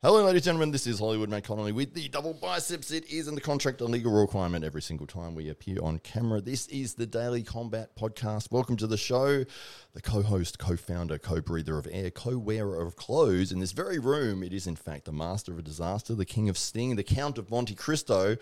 [0.00, 0.70] Hello, ladies and gentlemen.
[0.70, 2.92] This is Hollywood Matt Connolly with the double biceps.
[2.92, 6.40] It is in the contract a legal requirement every single time we appear on camera.
[6.40, 8.52] This is the Daily Combat Podcast.
[8.52, 9.44] Welcome to the show.
[9.94, 13.50] The co host, co founder, co breather of air, co wearer of clothes.
[13.50, 16.48] In this very room, it is in fact the master of a disaster, the king
[16.48, 18.36] of sting, the count of Monte Cristo.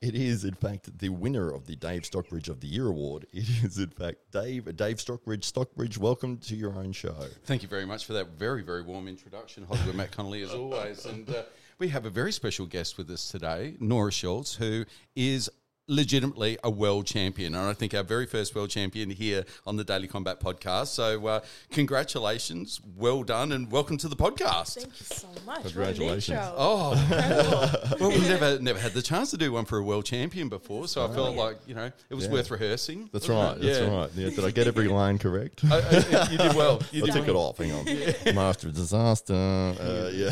[0.00, 3.26] It is, in fact, the winner of the Dave Stockbridge of the Year award.
[3.32, 5.44] It is, in fact, Dave, Dave Stockbridge.
[5.44, 7.16] Stockbridge, welcome to your own show.
[7.46, 11.04] Thank you very much for that very, very warm introduction, Hollywood Matt Connolly, as always.
[11.04, 11.42] And uh,
[11.80, 14.84] we have a very special guest with us today, Nora Schultz, who
[15.16, 15.50] is
[15.88, 17.54] legitimately a world champion.
[17.54, 20.88] And I think our very first world champion here on the Daily Combat podcast.
[20.88, 24.74] So, uh, congratulations, well done, and welcome to the podcast.
[24.74, 25.62] Thank you so much.
[25.62, 26.38] Congratulations.
[26.38, 26.54] What an.
[26.56, 30.48] Oh, well, we've never never had the chance to do one for a world champion
[30.48, 32.32] before, so I felt like you know it was Yeah.
[32.32, 33.08] worth rehearsing.
[33.12, 33.56] That's right.
[33.56, 33.62] it?
[33.62, 33.96] That's Yeah.
[33.96, 34.10] right.
[34.14, 35.62] Yeah, did I get every line correct?
[35.64, 36.82] I- I- you did well.
[36.92, 37.58] You I did took it off.
[37.58, 38.34] Hang on.
[38.34, 39.34] Master of disaster.
[39.34, 40.28] Uh, yeah.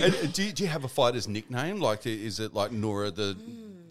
[0.00, 1.80] And do, you, do you have a fighter's nickname?
[1.80, 3.36] Like, is it like Nora the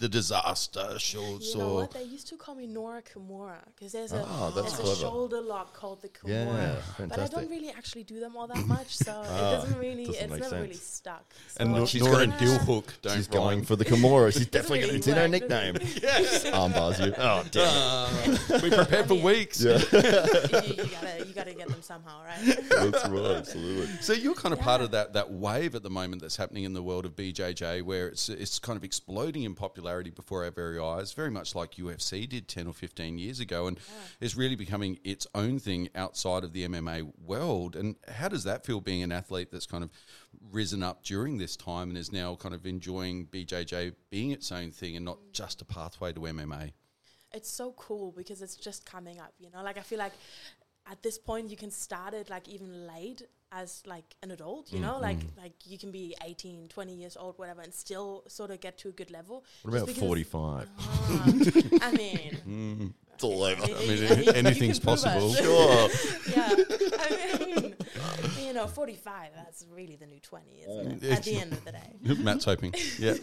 [0.04, 1.92] the disaster Schultz You know what?
[1.92, 4.92] They used to call me Nora Kimura because there's a Oh, that's there's clever.
[4.92, 6.76] a shoulder lock called the Kimura.
[7.00, 10.06] Yeah, But I don't really actually do them all that much, so it doesn't really
[10.06, 10.84] doesn't it's make never really sense.
[10.84, 11.26] stuck.
[11.58, 12.94] And So- Nor- she's Nora- got a deal hook.
[13.02, 13.44] Don't She's Brian.
[13.48, 14.34] going for the Kimura.
[14.34, 15.10] She's definitely really going to.
[15.10, 15.74] It's in her nickname.
[15.76, 17.14] does Armbars you.
[17.18, 18.56] Oh, damn.
[18.56, 19.62] Uh, we prepared for weeks.
[19.64, 22.44] you, you gotta you gotta get them somehow, right?
[22.70, 23.38] That's right.
[23.38, 23.88] Absolutely.
[24.02, 26.74] So you're kind of part of that that wave at the moment that's happening in
[26.74, 30.80] the world of BJJ, where it's it's kind of exploding in popularity before our very
[30.80, 33.80] eyes, very much like UFC did ten or fifteen years ago, and
[34.20, 37.76] it's really becoming its own thing outside of the MMA world.
[37.76, 39.90] And how does that feel being an athlete that's kind of
[40.52, 44.72] risen up during this time and is now kind of enjoying BJJ being its own
[44.72, 45.32] thing and not mm.
[45.34, 46.72] just a pathway to MMA?
[47.34, 50.14] it's so cool because it's just coming up you know like i feel like
[50.90, 53.24] at this point you can start it like even late
[53.56, 57.38] as like an adult you know like like you can be 18 20 years old
[57.38, 60.68] whatever and still sort of get to a good level What about 45?
[60.80, 61.24] Ah,
[61.82, 63.62] i mean It's all over.
[63.64, 65.34] I mean, anything's possible.
[65.44, 65.90] Sure.
[66.36, 66.50] yeah
[67.00, 67.76] i mean
[68.40, 71.72] you know 45 that's really the new 20 isn't it at the end of the
[71.72, 71.90] day
[72.24, 72.74] Matt's hoping.
[73.00, 73.14] Yeah.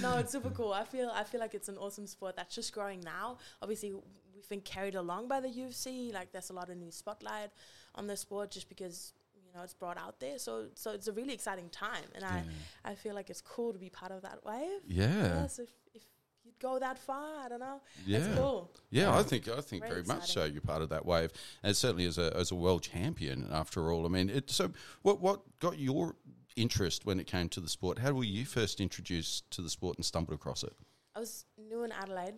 [0.00, 0.72] no, it's super cool.
[0.72, 3.38] I feel I feel like it's an awesome sport that's just growing now.
[3.62, 3.92] Obviously,
[4.34, 6.12] we've been carried along by the UFC.
[6.12, 7.50] Like, there's a lot of new spotlight
[7.94, 10.38] on the sport just because you know it's brought out there.
[10.38, 12.42] So, so it's a really exciting time, and I
[12.84, 14.80] I feel like it's cool to be part of that wave.
[14.86, 15.42] Yeah.
[15.42, 16.02] Yes, if if
[16.44, 17.80] you'd go that far, I don't know.
[18.06, 18.18] Yeah.
[18.18, 18.70] It's cool.
[18.90, 20.44] Yeah, I think I think Very very much so.
[20.44, 21.32] You're part of that wave,
[21.62, 23.48] and certainly as a as a world champion.
[23.52, 24.70] After all, I mean, it, so
[25.02, 26.16] what what got your
[26.56, 27.98] interest when it came to the sport?
[27.98, 30.74] How were you first introduced to the sport and stumbled across it?
[31.14, 32.34] I was new in Adelaide.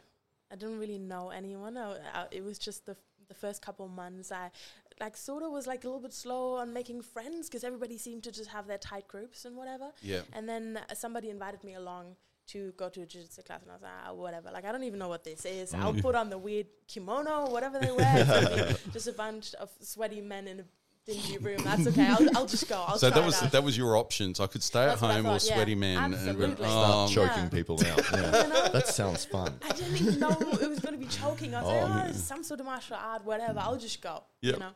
[0.53, 1.77] I didn't really know anyone.
[1.77, 2.99] I, I, it was just the f-
[3.29, 4.31] the first couple months.
[4.31, 4.51] I
[5.01, 8.23] like sort of was like a little bit slow on making friends because everybody seemed
[8.25, 9.91] to just have their tight groups and whatever.
[10.03, 10.21] Yeah.
[10.33, 12.17] And then uh, somebody invited me along
[12.47, 14.51] to go to a jiu-jitsu class and I was like, ah, whatever.
[14.53, 15.73] Like, I don't even know what this is.
[15.73, 18.15] I'll put on the weird kimono, whatever they wear.
[18.19, 20.65] It's gonna be just a bunch of sweaty men in a
[21.07, 21.59] dingy room.
[21.63, 22.07] That's okay.
[22.07, 22.77] I'll, I'll just go.
[22.87, 23.53] I'll so try that it was out.
[23.53, 24.41] that was your options.
[24.41, 25.55] I could stay That's at what I home or thought, yeah.
[25.55, 26.67] sweaty men and Absolutely.
[26.69, 27.49] oh, Start choking Yeah.
[27.51, 28.11] people out.
[28.13, 28.69] Yeah.
[28.73, 29.55] That sounds fun.
[29.63, 31.55] I didn't even know it was going to be choking.
[31.55, 32.13] I was Oh, like, oh, yeah.
[32.13, 33.59] some sort of martial art, whatever.
[33.61, 34.23] I'll just go.
[34.41, 34.55] Yep.
[34.55, 34.71] You know.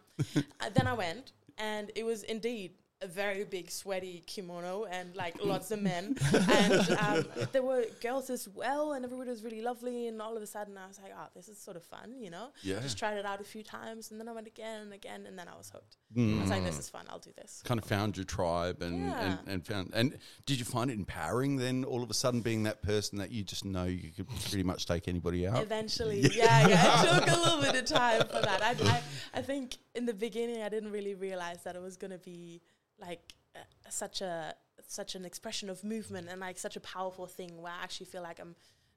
[0.60, 5.36] uh, then I went, and it was indeed a very big sweaty kimono and like
[5.44, 10.08] lots of men, and um, there were girls as well, and everybody was really lovely.
[10.08, 12.30] And all of a sudden, I was like, oh, this is sort of fun, you
[12.30, 12.48] know.
[12.62, 12.80] Yeah.
[12.80, 15.38] Just tried it out a few times, and then I went again and again, and
[15.38, 15.96] then I was hooked.
[16.16, 16.38] Mm.
[16.38, 17.04] I was like, this is fun.
[17.08, 17.62] I'll do this.
[17.64, 19.36] kind of found your tribe and, and, Yeah.
[19.46, 22.82] and found and did you find it empowering then all of a sudden being that
[22.82, 27.02] person that you just know you could pretty much take anybody out Eventually, yeah, yeah.
[27.02, 28.62] It took a little bit of time for that.
[28.62, 29.02] I, I,
[29.34, 32.62] I think in the beginning, I didn't really realize that it was going to be
[33.00, 33.60] like uh,
[33.90, 34.54] such a
[34.86, 38.22] such an expression of movement and like such a powerful thing where I actually feel
[38.22, 38.54] like I'm,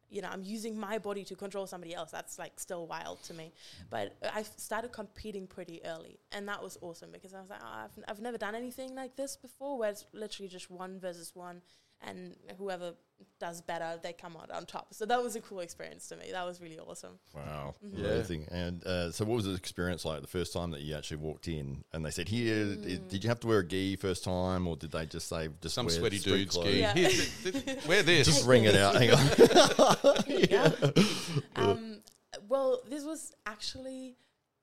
[0.09, 2.11] you know, I'm using my body to control somebody else.
[2.11, 3.51] That's like still wild to me.
[3.89, 7.85] But I started competing pretty early, and that was awesome because I was like, oh,
[7.85, 11.61] I've, I've never done anything like this before, where it's literally just one versus one,
[12.01, 12.93] and whoever
[13.39, 14.93] does better, they come out on top.
[14.95, 16.31] So that was a cool experience to me.
[16.31, 17.19] That was really awesome.
[17.35, 18.03] Wow, Mm-hmm.
[18.03, 18.09] Yeah.
[18.11, 18.47] amazing!
[18.51, 21.47] And uh, so, what was the experience like the first time that you actually walked
[21.47, 22.83] in and they said, "Here, Mm.
[22.83, 25.49] did, did you have to wear a gi first time, or did they just say
[25.61, 26.67] just some wear sweaty dudes clothes?
[26.69, 26.93] ski Yeah.
[26.93, 28.95] Here, th- th- wear this Just ring it out.
[28.95, 30.23] Hang on.
[30.27, 30.71] yeah.
[31.55, 32.01] Um,
[32.49, 34.15] well, this was actually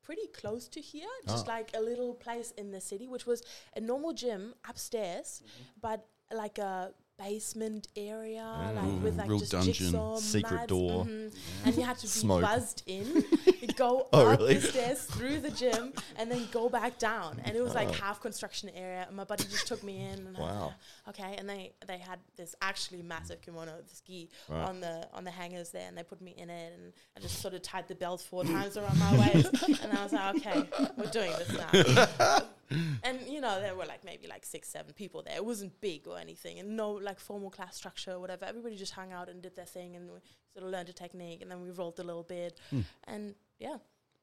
[0.03, 1.53] pretty close to here, just Ah.
[1.53, 3.43] like a little place in the city, which was
[3.77, 5.43] a normal gym upstairs,
[5.81, 8.75] but like a basement area, Mm.
[8.77, 9.73] like with like Real just dungeon.
[9.75, 11.05] jigsaw Secret door.
[11.05, 11.35] mhm.
[11.65, 12.43] and you had to be Smoke.
[12.43, 13.25] buzzed in,
[13.77, 14.55] go Oh, up really?
[14.55, 17.41] the stairs through the gym, and then go back down.
[17.45, 19.05] And it was like half construction area.
[19.09, 20.27] And my buddy just took me in.
[20.29, 20.75] And Wow.
[21.07, 21.35] like, okay.
[21.39, 24.63] And they they had this actually massive kimono, the ski Right.
[24.69, 27.41] on the on the hangers there, and they put me in it, and I just
[27.41, 29.51] sort of tied the belt four times around my waist,
[29.83, 32.39] and I was like, okay, we're doing this now.
[33.03, 35.37] and you know, there were like maybe like six, seven people there.
[35.37, 38.45] It wasn't big or anything, and no like formal class structure or whatever.
[38.45, 40.19] Everybody just hung out and did their thing, and we
[40.53, 42.59] sort of learned a technique, and then we rolled a little bit,
[43.05, 43.77] and yeah,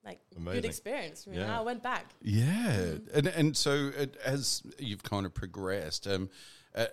[0.03, 0.61] like Amazing.
[0.61, 1.25] good experience.
[1.25, 1.59] You know, Yeah.
[1.59, 2.05] I went back.
[2.21, 6.29] Yeah, and and so it, as you've kind of progressed, um,
[6.75, 6.85] uh,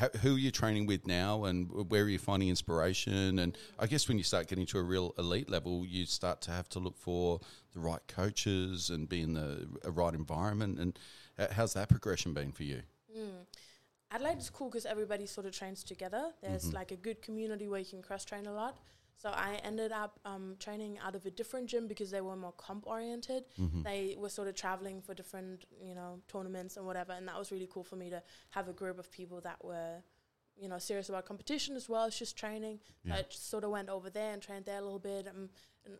[0.00, 3.38] uh, who are you training with now, and where are you finding inspiration?
[3.38, 6.50] And I guess when you start getting to a real elite level, you start to
[6.50, 7.40] have to look for
[7.74, 10.78] the right coaches and be in the a right environment.
[10.78, 10.98] And
[11.38, 12.82] uh, how's that progression been for you?
[13.16, 13.46] Mm.
[14.10, 16.30] Adelaide is cool because everybody sort of trains together.
[16.42, 18.78] There's like a good community where you can cross train a lot.
[19.20, 22.52] So I ended up um, training out of a different gym because they were more
[22.52, 23.44] comp oriented.
[23.82, 27.50] They were sort of traveling for different, you know, tournaments and whatever, and that was
[27.50, 29.96] really cool for me to have a group of people that were,
[30.56, 32.78] you know, serious about competition as well as just training.
[33.06, 35.26] So I just sort of went over there and trained there a little bit.
[35.26, 35.50] Um,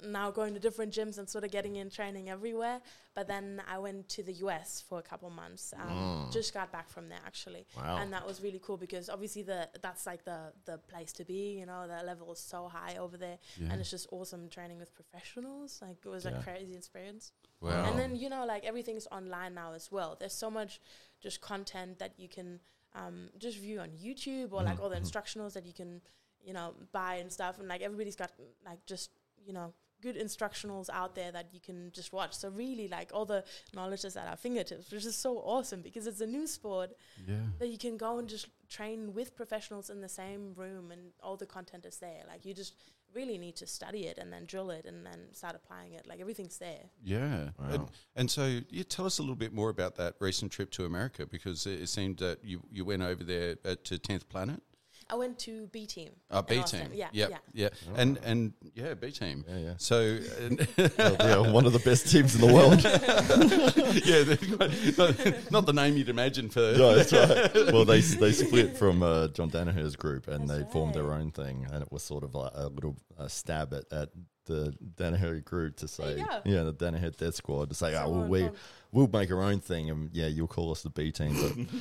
[0.07, 2.81] now going to different gyms and sort of getting in training everywhere.
[3.15, 5.73] But then I went to the US for a couple months.
[5.77, 7.97] Um, Just got back from there actually Wow.
[7.99, 11.59] and that was really cool because obviously the that's like the the place to be
[11.59, 13.39] you know the level is so high over there
[13.71, 16.39] and it's just awesome training with professionals like it was Yeah.
[16.39, 17.85] a crazy experience Wow.
[17.87, 20.81] and then you know like everything's online now as well there's so much
[21.21, 22.61] just content that you can
[22.95, 26.01] um, just view on youtube or like all the instructionals that you can
[26.43, 28.31] you know buy and stuff and like everybody's got
[28.65, 29.11] like just
[29.49, 33.25] you know good instructionals out there that you can just watch so really like all
[33.25, 33.43] the
[33.75, 36.91] knowledge is at our fingertips which is so awesome because it's a new sport
[37.27, 37.35] yeah.
[37.59, 41.37] that you can go and just train with professionals in the same room and all
[41.37, 42.75] the content is there like you just
[43.15, 46.21] really need to study it and then drill it and then start applying it like
[46.21, 47.67] everything's there Yeah, Wow.
[47.71, 50.85] and, and so you tell us a little bit more about that recent trip to
[50.85, 54.63] America because it, it seemed that you, you went over there uh, to Tenth Planet.
[55.11, 56.89] I went to b team Uh, in B team.
[56.93, 59.45] yeah Yep, yeah yeah, and and yeah, B team.
[59.49, 59.75] Yeah, yeah.
[59.79, 60.69] So and-
[60.99, 62.83] Well, yeah, one of the best teams in the world.
[64.05, 66.61] yeah, they've got- not, not the name you'd imagine for.
[66.61, 67.73] no, that's right.
[67.73, 71.31] Well, they they split from uh, John Danaher's group and That's they formed their own
[71.31, 74.09] thing, and it was sort of like a little uh, stab at, at
[74.49, 76.41] the Danaher group to There say, you go.
[76.45, 78.51] yeah, the Danaher Death Squad to say, oh, well, we,
[78.91, 81.37] we'll make our own thing, and yeah, you'll call us the B team,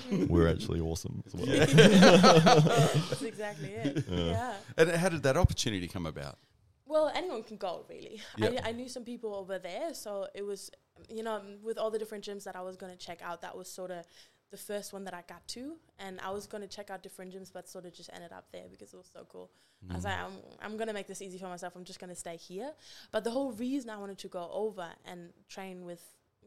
[0.09, 1.45] but we're actually awesome as well.
[1.67, 6.37] that's exactly it yeah And how did that opportunity come about?
[6.85, 8.21] Well, anyone can go, really.
[8.37, 8.61] Yeah.
[8.63, 10.71] I, I knew some people over there, so it was,
[11.09, 13.57] you know, with all the different gyms that I was going to check out, that
[13.57, 14.05] was sort of
[14.51, 15.75] the first one that I got to.
[15.99, 18.45] And I was going to check out different gyms, but sort of just ended up
[18.51, 19.49] there because it was so cool.
[19.89, 21.75] I was like, I'm, I'm going to make this easy for myself.
[21.75, 22.71] I'm just going to stay here.
[23.11, 26.01] But the whole reason I wanted to go over and train with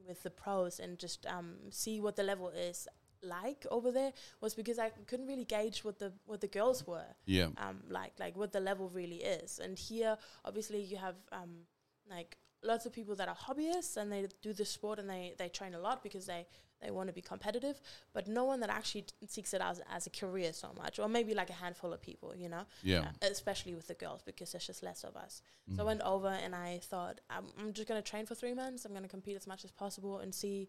[0.09, 2.89] with the pros and just um, see what the level is
[3.23, 7.05] like over there was because I couldn't really gauge what the what the girls were
[7.27, 9.61] Yeah, um, like like what the level really is.
[9.63, 11.67] And here, obviously, you have um,
[12.11, 15.49] like lots of people that are hobbyists and they do the sport and they, they
[15.49, 16.47] train a lot because they,
[16.83, 17.81] they want to be competitive,
[18.13, 21.35] but no one that actually seeks it as, as a career so much, or maybe
[21.35, 24.67] like a handful of people, you know, yeah, uh, especially with the girls because there's
[24.67, 25.43] just less of us.
[25.77, 28.55] So I went over and I thought, I'm, I'm just going to train for three
[28.55, 28.85] months.
[28.85, 30.69] I'm going to compete as much as possible and see,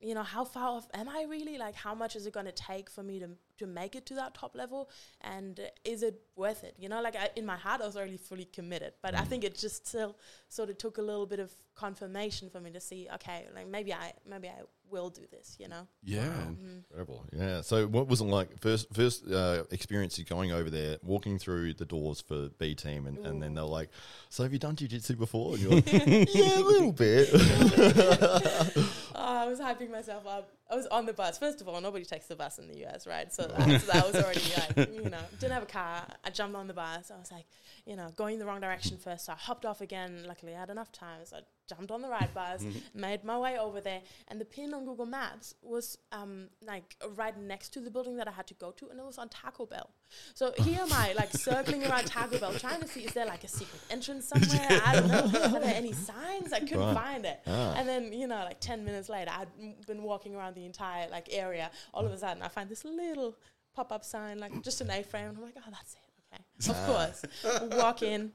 [0.00, 1.58] you know, how far off am I really?
[1.58, 4.14] Like, how much is it going to take for me to, to make it to
[4.14, 4.88] that top level?
[5.20, 6.74] And uh, is it worth it?
[6.78, 9.44] You know, like I, in my heart, I was already fully committed, but I think
[9.44, 10.16] it just still
[10.48, 13.92] sort of took a little bit of confirmation for me to see, okay, like maybe
[13.92, 15.86] I, maybe I will do this, you know?
[16.02, 16.30] yeah.
[16.48, 17.24] Incredible.
[17.32, 17.60] Yeah.
[17.60, 18.60] So, what was it like?
[18.60, 23.06] First, first uh, experience you going over there, walking through the doors for B team,
[23.06, 23.90] and, and then they're like,
[24.28, 27.28] "So, have you done jiu-jitsu before?" And you're like, "Yeah, a little bit."
[29.22, 30.50] Oh, I was hyping myself up.
[30.70, 31.36] I was on the bus.
[31.36, 33.30] First of all, nobody takes the bus in the US, right?
[33.30, 36.06] So that, so that was already like, you know, didn't have a car.
[36.24, 37.10] I jumped on the bus.
[37.14, 37.44] I was like,
[37.84, 39.26] you know, going the wrong direction first.
[39.26, 40.24] So I hopped off again.
[40.26, 41.20] Luckily, I had enough time.
[41.24, 41.40] So I
[41.70, 44.02] jumped on the right bus, made my way over there.
[44.28, 48.28] And the pin on Google Maps was um, like right next to the building that
[48.28, 48.88] I had to go to.
[48.90, 49.88] And it was on Taco Bell.
[50.34, 53.44] So here am I, like circling around Taco Bell, trying to see is there like
[53.44, 54.80] a secret entrance somewhere?
[54.84, 55.40] I don't know.
[55.56, 56.52] Are there any signs?
[56.52, 56.94] I couldn't Right.
[56.94, 57.40] find it.
[57.46, 57.74] Ah.
[57.76, 61.08] And then, you know, like 10 minutes later, I'd m- been walking around the entire
[61.10, 61.70] like area.
[61.94, 63.36] All of a sudden, I find this little
[63.74, 65.28] pop up sign, like just an A frame.
[65.28, 66.00] I'm like, oh, that's it.
[66.32, 66.70] Okay.
[66.70, 67.24] of course.
[67.78, 68.32] Walk in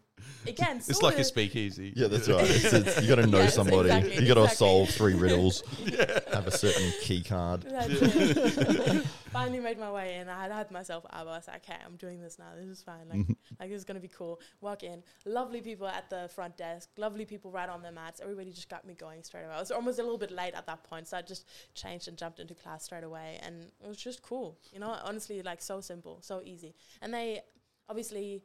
[0.48, 0.78] again.
[0.78, 1.94] It's sorta- like a speakeasy.
[1.96, 2.46] Yeah, that's right.
[2.50, 3.90] It's, it's, you got to know Yes, somebody.
[3.90, 4.56] exactly, you got to exactly.
[4.68, 5.64] solve three riddles.
[6.34, 7.62] Have a certain key card.
[7.70, 9.06] That's it.
[9.32, 10.30] Finally made my way in.
[10.30, 11.12] I had had myself up.
[11.14, 12.46] I was like, okay, I'm doing this now.
[12.58, 13.10] This is fine.
[13.10, 14.40] Like, like this is gonna be cool.
[14.62, 15.04] Walk in.
[15.26, 16.90] Lovely people at the front desk.
[16.98, 18.22] Lovely people right on their mats.
[18.22, 19.54] Everybody just got me going straight away.
[19.54, 22.18] I was almost a little bit late at that point, so I just changed and
[22.18, 24.58] jumped into class straight away, and it was just cool.
[24.72, 26.74] You know, honestly, like so simple, so easy.
[27.02, 27.42] And they
[27.90, 28.42] obviously,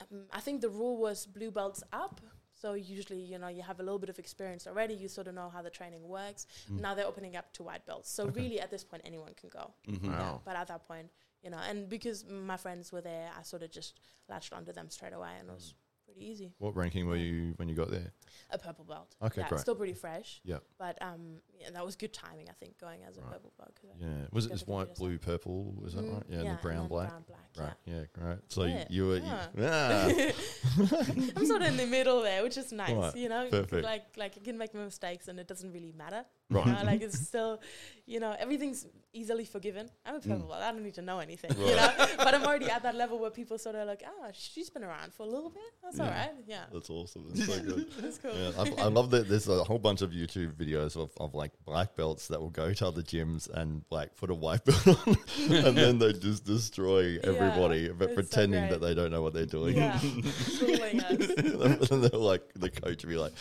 [0.00, 2.20] um, I think the rule was blue belts up.
[2.58, 4.94] So usually, you know, you have a little bit of experience already.
[4.94, 6.46] You sort of know how the training works.
[6.70, 8.10] Now they're opening up to white belts.
[8.10, 9.74] So really, at this point, anyone can go.
[9.86, 10.06] Mm-hmm.
[10.06, 10.40] Yeah, Wow.
[10.44, 11.08] but at that point,
[11.42, 14.00] you know, and because my friends were there, I sort of just
[14.30, 15.74] latched onto them straight away, and it was
[16.06, 16.54] pretty easy.
[16.58, 18.12] What ranking were you when you got there?
[18.50, 19.14] A purple belt.
[19.22, 19.60] Okay, yeah, great.
[19.60, 20.40] still pretty fresh.
[20.44, 20.58] Yeah.
[20.78, 23.32] But um, yeah, that was good timing, I think, going as a Right.
[23.32, 23.72] purple belt.
[23.98, 24.06] Yeah.
[24.32, 25.74] Was it this white, blue, purple?
[25.82, 26.22] Was that Mm, right?
[26.28, 27.08] Yeah, and the brown, black.
[27.08, 27.66] Brown, black.
[27.68, 27.76] Right.
[27.94, 28.38] Yeah, great.
[28.48, 28.84] So Yeah.
[28.88, 29.16] you were.
[29.18, 29.48] Yeah.
[29.56, 30.32] You, ah.
[31.36, 32.92] I'm sort of in the middle there, which is nice.
[32.92, 33.84] Right, You know, perfect.
[33.84, 36.24] like like I can make mistakes, and it doesn't really matter.
[36.48, 36.64] Right.
[36.66, 37.60] You know, like it's still,
[38.06, 39.90] you know, everything's easily forgiven.
[40.04, 40.62] I'm a purple belt.
[40.62, 41.50] I don't need to know anything.
[41.58, 44.70] You know, but I'm already at that level where people sort of like, ah, she's
[44.70, 45.62] been around for a little bit.
[45.82, 46.20] That's all Yeah.
[46.20, 46.30] right.
[46.46, 47.24] Yeah, That's awesome.
[47.34, 47.90] That's so good.
[47.98, 48.30] that's cool.
[48.32, 49.28] Yeah, I, I love that.
[49.28, 52.72] There's a whole bunch of YouTube videos of, of like black belts that will go
[52.72, 55.16] to other gyms and like put a white belt on,
[55.50, 59.34] and then they just destroy everybody, but it's so pretending that they don't know what
[59.34, 59.76] they're doing.
[59.78, 63.32] Yeah, and they're like, the coach will be like,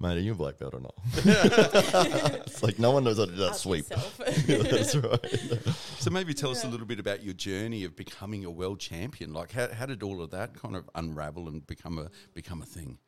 [0.00, 3.30] "Mate, are you a black belt or not?" it's like no one knows how to
[3.30, 3.86] do that Out sweep.
[4.46, 5.74] Yeah, that's right.
[5.98, 9.34] So maybe tell us a little bit about your journey of becoming a world champion.
[9.34, 12.64] Like how, how did all of that kind of unravel and become a become a
[12.64, 12.98] thing?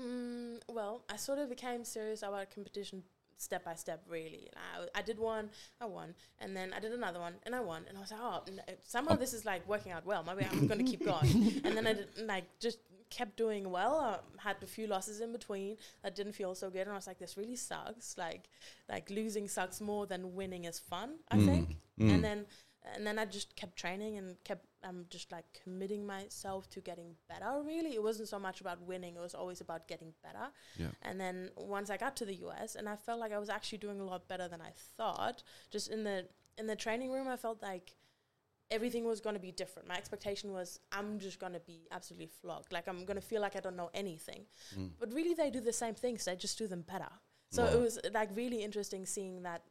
[0.00, 3.02] Mm, well, I sort of became serious about competition
[3.36, 4.48] step by step, really.
[4.54, 5.50] I, I did one,
[5.80, 8.20] I won, and then I did another one, and I won, and I was like,
[8.22, 10.22] oh, n- somehow this is like working out well.
[10.22, 11.60] Maybe I'm going to keep going.
[11.64, 12.78] and then I did, like just
[13.10, 14.22] kept doing well.
[14.38, 17.06] I had a few losses in between that didn't feel so good, and I was
[17.06, 18.16] like, this really sucks.
[18.16, 18.48] Like,
[18.88, 21.16] like losing sucks more than winning is fun.
[21.30, 21.76] I think.
[21.98, 22.46] And then
[22.94, 27.14] and then I just kept training and kept um just like committing myself to getting
[27.28, 27.62] better.
[27.62, 30.48] Really, it wasn't so much about winning; it was always about getting better.
[30.78, 30.88] Yeah.
[31.02, 33.78] And then once I got to the US, and I felt like I was actually
[33.78, 35.42] doing a lot better than I thought.
[35.70, 37.96] Just in the in the training room, I felt like
[38.70, 39.88] everything was going to be different.
[39.88, 42.72] My expectation was I'm just going to be absolutely flogged.
[42.72, 44.44] Like I'm going to feel like I don't know anything.
[44.74, 44.86] Hmm.
[44.98, 46.24] But really, they do the same things.
[46.24, 47.10] They just do them better.
[47.52, 49.62] So it was like really interesting seeing that.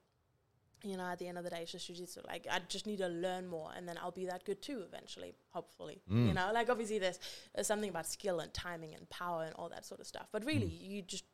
[0.81, 2.25] You know, at the end of the day, it's just jujitsu.
[2.25, 5.35] Like, I just need to learn more, and then I'll be that good too eventually,
[5.49, 6.01] hopefully.
[6.07, 6.27] Hmm.
[6.27, 7.19] You know, like obviously there's,
[7.53, 10.29] there's something about skill and timing and power and all that sort of stuff.
[10.31, 10.91] But really, hmm.
[10.91, 11.25] you just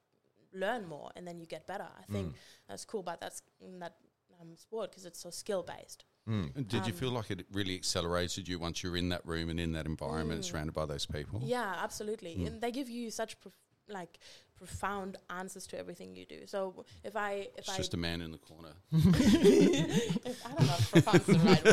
[0.52, 1.86] learn more, and then you get better.
[1.86, 2.34] I think
[2.68, 3.40] that's cool about that
[3.80, 3.98] that
[4.42, 6.06] um, sport because it's so skill based.
[6.28, 6.56] Mm.
[6.56, 9.50] And did you Um, feel like it really accelerated you once you're in that room
[9.50, 10.46] and in that environment, mm.
[10.46, 11.42] surrounded by those people?
[11.44, 12.36] Yeah, absolutely.
[12.36, 12.48] Mm.
[12.48, 13.54] And they give you such prof-
[13.88, 14.18] like
[14.58, 16.46] profound answers to everything you do.
[16.46, 18.70] So if I if It's I just a man in the corner.
[18.92, 21.66] if, I don't know if profound's the right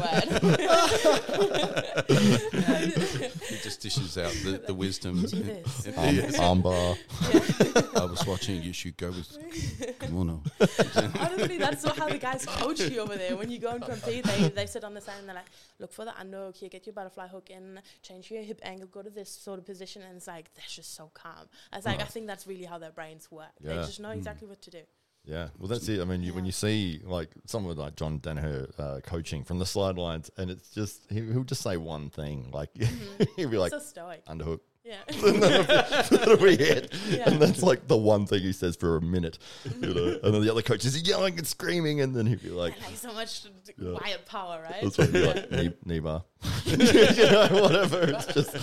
[3.12, 3.32] word.
[3.48, 5.22] He just dishes out the, the wisdom.
[5.22, 5.88] Do this.
[5.96, 6.16] Arm,
[6.62, 6.98] armbar.
[8.00, 8.62] I was watching.
[8.62, 9.38] You should go with
[10.00, 10.42] kimono.
[11.20, 13.36] Honestly, that's how the guys coach you over there.
[13.36, 15.92] When you go and compete, they, they sit on the side and they're like, look
[15.92, 19.10] for the underhook here, get your butterfly hook in, change your hip angle, go to
[19.10, 20.02] this sort of position.
[20.02, 21.48] And it's like, they're just so calm.
[21.72, 23.52] I was like, I think that's really how their brains work.
[23.60, 24.80] They just know exactly what to do.
[25.24, 26.00] Yeah, well, that's it.
[26.00, 29.66] I mean, you, when you see like someone like John Danaher uh, coaching from the
[29.66, 32.70] sidelines, and it's just he, he'll just say one thing, like
[33.36, 34.24] he'll be like so stoic.
[34.26, 34.96] underhook, Yeah.
[35.06, 37.28] that'll be it, Yeah.
[37.30, 39.38] and that's like the one thing he says for a minute,
[39.80, 40.18] you know.
[40.24, 43.12] And then the other coach is yelling and screaming, and then he'd be like, so
[43.12, 43.44] much
[43.78, 43.94] Yeah.
[43.96, 44.82] quiet power, right?
[44.82, 46.24] That's what you're like, knee, knee bar.
[46.64, 48.00] you know, whatever.
[48.02, 48.54] It's just,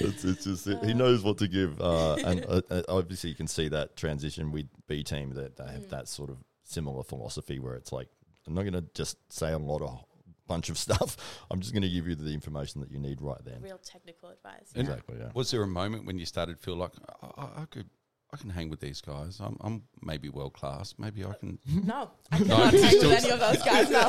[0.00, 1.78] it's, it's just, he knows what to give.
[1.80, 5.64] Uh, and uh, uh, obviously, you can see that transition with B Team that they
[5.64, 5.72] Mm.
[5.72, 8.08] have that sort of similar philosophy where it's like,
[8.46, 10.02] I'm not going to just say a lot of
[10.46, 11.16] bunch of stuff.
[11.50, 13.60] I'm just going to give you the information that you need right then.
[13.62, 14.72] Real technical advice.
[14.74, 15.16] And- Exactly.
[15.18, 15.30] Yeah.
[15.34, 17.88] Was there a moment when you started to feel like I, I, I could,
[18.32, 19.38] I can hang with these guys.
[19.40, 20.94] I'm, I'm maybe world class.
[20.98, 21.58] Maybe I can.
[21.84, 23.88] No, I cannot you hang with any of those guys.
[23.88, 24.08] No,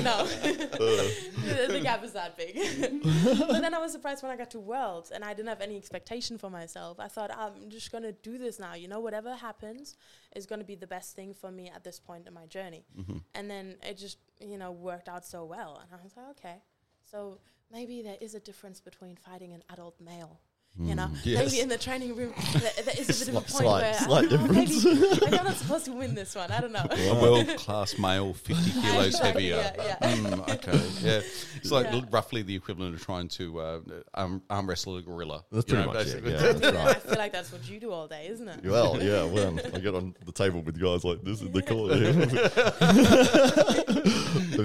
[0.00, 2.54] no, the, the gap is that big.
[3.02, 5.76] but then I was surprised when I got to Worlds, and I didn't have any
[5.76, 7.00] expectation for myself.
[7.00, 8.74] I thought I'm just gonna do this now.
[8.74, 9.96] You know, whatever happens
[10.36, 12.84] is gonna be the best thing for me at this point in my journey.
[12.98, 13.18] Mm-hmm.
[13.34, 16.62] And then it just you know worked out so well, and I was like, okay,
[17.04, 17.38] so
[17.70, 20.40] maybe there is a difference between fighting an adult male
[20.80, 21.44] You know, yes.
[21.44, 23.94] maybe in the training room there, there is a bit of a point Slight- where
[23.94, 24.74] slight I don't know, maybe,
[25.20, 26.50] maybe I'm not supposed to win this one.
[26.50, 26.86] I don't know.
[26.90, 29.56] a world class male, 50 kilos heavier.
[29.56, 30.16] yeah, yeah.
[30.16, 31.20] Mm, okay, yeah.
[31.56, 32.00] It's like Yeah.
[32.10, 33.80] roughly the equivalent of trying to uh,
[34.14, 35.44] arm, arm wrestle a gorilla.
[35.52, 36.24] That's pretty know, much it.
[36.24, 38.64] Yeah, that's You I feel like that's what you do all day, isn't it?
[38.64, 41.92] Well, yeah, when I get on the table with guys like this in the corner.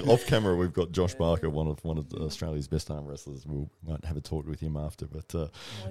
[0.07, 3.45] Off camera, we've got Josh Barker, one of one of Australia's best arm wrestlers.
[3.45, 5.47] We will might have a talk with him after, but uh,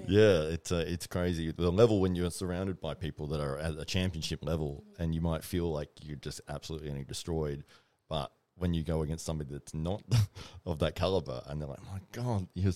[0.07, 3.77] yeah, it's uh, it's crazy the level when you're surrounded by people that are at
[3.77, 7.63] a championship level, and you might feel like you're just absolutely getting destroyed,
[8.09, 10.01] but when you go against somebody that's not
[10.65, 12.73] of that caliber, and they're like, "My God, you're,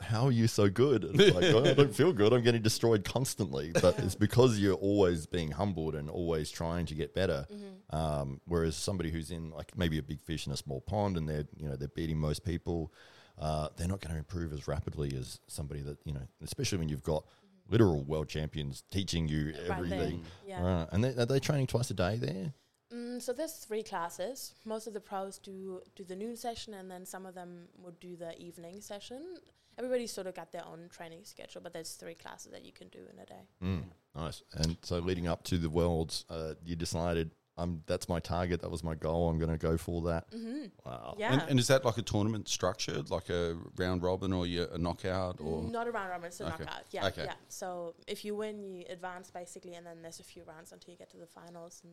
[0.00, 2.32] how are you so good?" And It's like, "Oh, I don't feel good.
[2.32, 6.94] I'm getting destroyed constantly, but it's because you're always being humbled and always trying to
[6.94, 7.46] get better.
[7.90, 11.28] Um, whereas somebody who's in like maybe a big fish in a small pond, and
[11.28, 12.92] they're you know they're beating most people,
[13.38, 16.88] uh, they're not going to improve as rapidly as somebody that you know, especially when
[16.88, 17.24] you've got
[17.68, 20.24] literal world champions teaching you Right everything.
[20.46, 20.62] Yeah.
[20.62, 20.88] Right.
[20.92, 22.52] And they, are they training twice a day there?
[22.92, 24.54] Mm, so there's three classes.
[24.64, 27.98] Most of the pros do do the noon session, and then some of them would
[28.00, 29.36] do the evening session.
[29.78, 32.88] Everybody's sort of got their own training schedule, but there's three classes that you can
[32.88, 33.48] do in a day.
[33.64, 33.84] Mm,
[34.14, 34.42] nice.
[34.52, 38.60] And so leading up to the worlds, uh, you decided um, that's my target.
[38.62, 39.28] That was my goal.
[39.28, 40.24] I'm going to go for that.
[40.32, 41.14] hmm Wow.
[41.18, 41.32] Yeah.
[41.34, 45.36] And, and is that like a tournament structured, like a round robin or a knockout?
[45.40, 46.64] or Not a round robin, it's a Okay.
[46.64, 46.84] knockout.
[46.90, 47.24] Yeah, Okay.
[47.24, 47.34] yeah.
[47.48, 50.98] So if you win, you advance basically, and then there's a few rounds until you
[50.98, 51.82] get to the finals.
[51.84, 51.92] And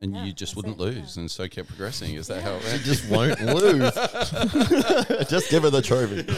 [0.00, 1.20] And Yeah, you just wouldn't it, lose, yeah.
[1.22, 2.14] and so kept progressing.
[2.14, 2.82] Is that how it You went?
[2.92, 3.94] just won't lose.
[5.30, 6.24] just give her the trophy.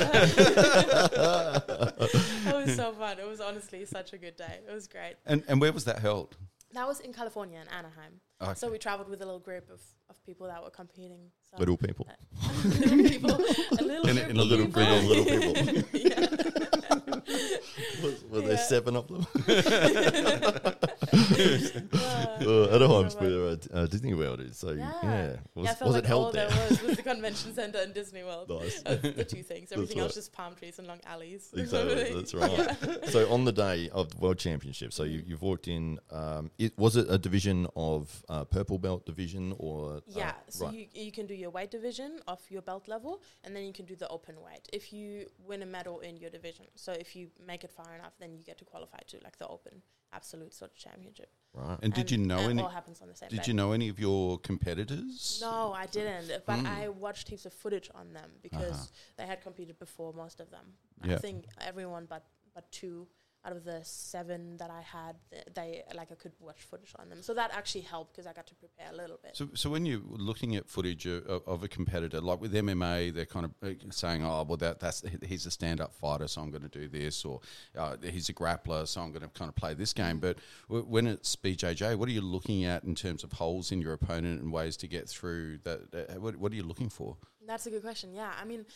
[2.50, 3.18] it was so fun.
[3.18, 4.60] It was honestly such a good day.
[4.68, 5.16] It was great.
[5.24, 6.36] And and where was that held?
[6.72, 8.20] That was in California in Anaheim.
[8.42, 8.52] Okay.
[8.54, 11.30] So we traveled with a little group of, of people that were competing.
[11.50, 12.06] So Little people.
[12.64, 14.82] little people, a little In group in a of little people.
[14.82, 17.22] group of little people.
[18.02, 18.56] Was, were there Yeah.
[18.56, 19.26] seven of them?
[21.12, 24.58] Uh, Uh, Anaheim's so where uh, uh, Disney World is.
[24.58, 25.36] So yeah, Yeah.
[25.54, 26.48] was, yeah, was like it held there?
[26.48, 28.48] there was was the convention center and Disney World.
[28.48, 28.82] nice.
[28.82, 29.72] The two things.
[29.72, 30.14] Everything else right.
[30.14, 31.50] just palm trees and long alleys.
[31.56, 32.76] Exactly, that's right.
[33.08, 35.98] so on the day of the World Championship, so you, you've walked in.
[36.10, 40.02] Um, it, was it a division of uh, purple belt division or?
[40.06, 40.74] Yeah, uh, so right.
[40.74, 43.86] you, you can do your weight division of your belt level, and then you can
[43.86, 46.66] do the open weight if you win a medal in your division.
[46.74, 49.48] So if you make it far enough, then you get to qualify to like the
[49.48, 49.82] open
[50.16, 51.30] absolute sort of championship.
[51.54, 51.78] right.
[51.82, 52.60] And did you know and any?
[52.60, 53.48] It all happens on the same Did day.
[53.50, 55.38] you know any of your competitors?
[55.40, 56.28] No, I didn't.
[56.50, 56.66] But Mm.
[56.78, 59.14] I watched heaps of footage on them because Uh-huh.
[59.18, 60.66] they had competed before, most of them.
[61.04, 61.14] Yeah.
[61.14, 61.38] I think
[61.70, 62.24] everyone but
[62.54, 63.06] but two
[63.46, 65.16] out of the seven that I had,
[65.54, 67.22] they like I could watch footage on them.
[67.22, 69.36] So that actually helped because I got to prepare a little bit.
[69.36, 73.24] So, so when you're looking at footage of, of a competitor, like with MMA, they're
[73.24, 76.68] kind of uh, saying, "Oh, well, that that's he's a stand-up fighter, so I'm going
[76.68, 77.40] to do this," or
[77.78, 80.84] uh, "He's a grappler, so I'm going to kind of play this game." But w-
[80.84, 84.42] when it's BJJ, what are you looking at in terms of holes in your opponent
[84.42, 85.94] and ways to get through that?
[85.94, 87.16] Uh, what, what are you looking for?
[87.46, 88.12] That's a good question.
[88.12, 88.66] Yeah, I mean,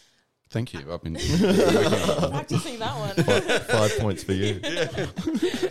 [0.50, 0.80] Thank you.
[0.92, 3.14] I've been practicing that one.
[3.24, 4.60] five, five points for you.
[4.64, 5.06] uh,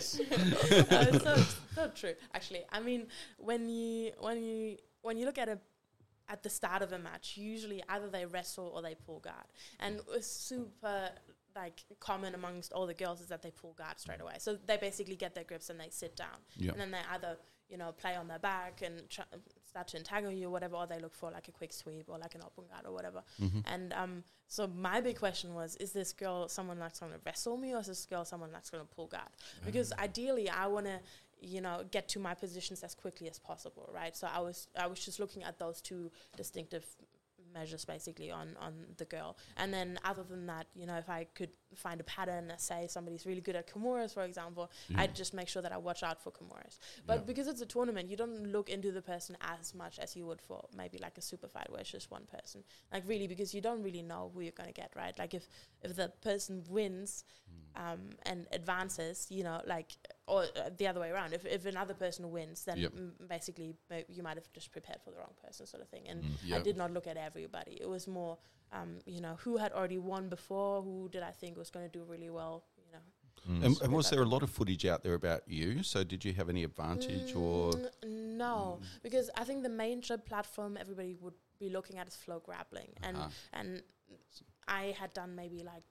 [0.00, 1.36] so,
[1.74, 2.14] so true.
[2.34, 3.06] Actually, I mean,
[3.38, 5.58] when you when you when you look at a
[6.28, 9.44] at the start of a match, usually either they wrestle or they pull guard,
[9.80, 11.10] and it's super
[11.54, 14.34] like common amongst all the girls is that they pull guard straight away.
[14.38, 16.72] So they basically get their grips and they sit down, Yeah.
[16.72, 17.36] and then they either
[17.68, 19.24] you know play on their back and try,
[19.70, 22.18] start to entangle you or whatever, or they look for like a quick sweep or
[22.18, 23.22] like an open guard or whatever.
[23.40, 23.60] Mm-hmm.
[23.72, 27.56] And um, so my big question was: Is this girl someone that's going to wrestle
[27.56, 29.30] me, or is this girl someone that's going to pull guard?
[29.64, 30.98] Because ideally, I want to,
[31.40, 34.16] you know, get to my positions as quickly as possible, right?
[34.16, 36.84] So I was I was just looking at those two distinctive
[37.52, 39.36] measures basically on on the girl.
[39.56, 43.24] And then other than that you know if i could find a pattern say somebody's
[43.26, 46.30] really good at kimuras for example i'd just make sure that i watch out for
[46.32, 46.78] kimuras.
[47.06, 47.24] But Yeah.
[47.26, 50.40] because it's a tournament you don't look into the person as much as you would
[50.40, 52.64] for maybe like a super fight where it's just one person.
[52.92, 55.16] Like really because you don't really know who you're going to get right?
[55.18, 55.48] Like if
[55.82, 57.24] if the person wins
[57.76, 59.90] um, and advances you know like
[60.32, 62.92] or uh, the other way around if, if another person wins then Yep.
[62.96, 66.04] m- basically ma- you might have just prepared for the wrong person sort of thing
[66.10, 66.52] and Mm.
[66.58, 67.74] I did not look at everybody.
[67.84, 68.34] It was more,
[68.78, 71.94] um, you know, who had already won before, who did I think was going to
[71.98, 73.04] do really well, you know.
[73.50, 73.64] Mm.
[73.66, 75.82] And, and was there a lot of footage out there about you?
[75.82, 77.72] So did you have any advantage or?
[77.72, 82.16] Mm, no, because I think the main trip platform everybody would be looking at is
[82.26, 83.30] FloGrappling, and Uh-huh.
[83.58, 83.82] and
[84.68, 85.84] I had done maybe like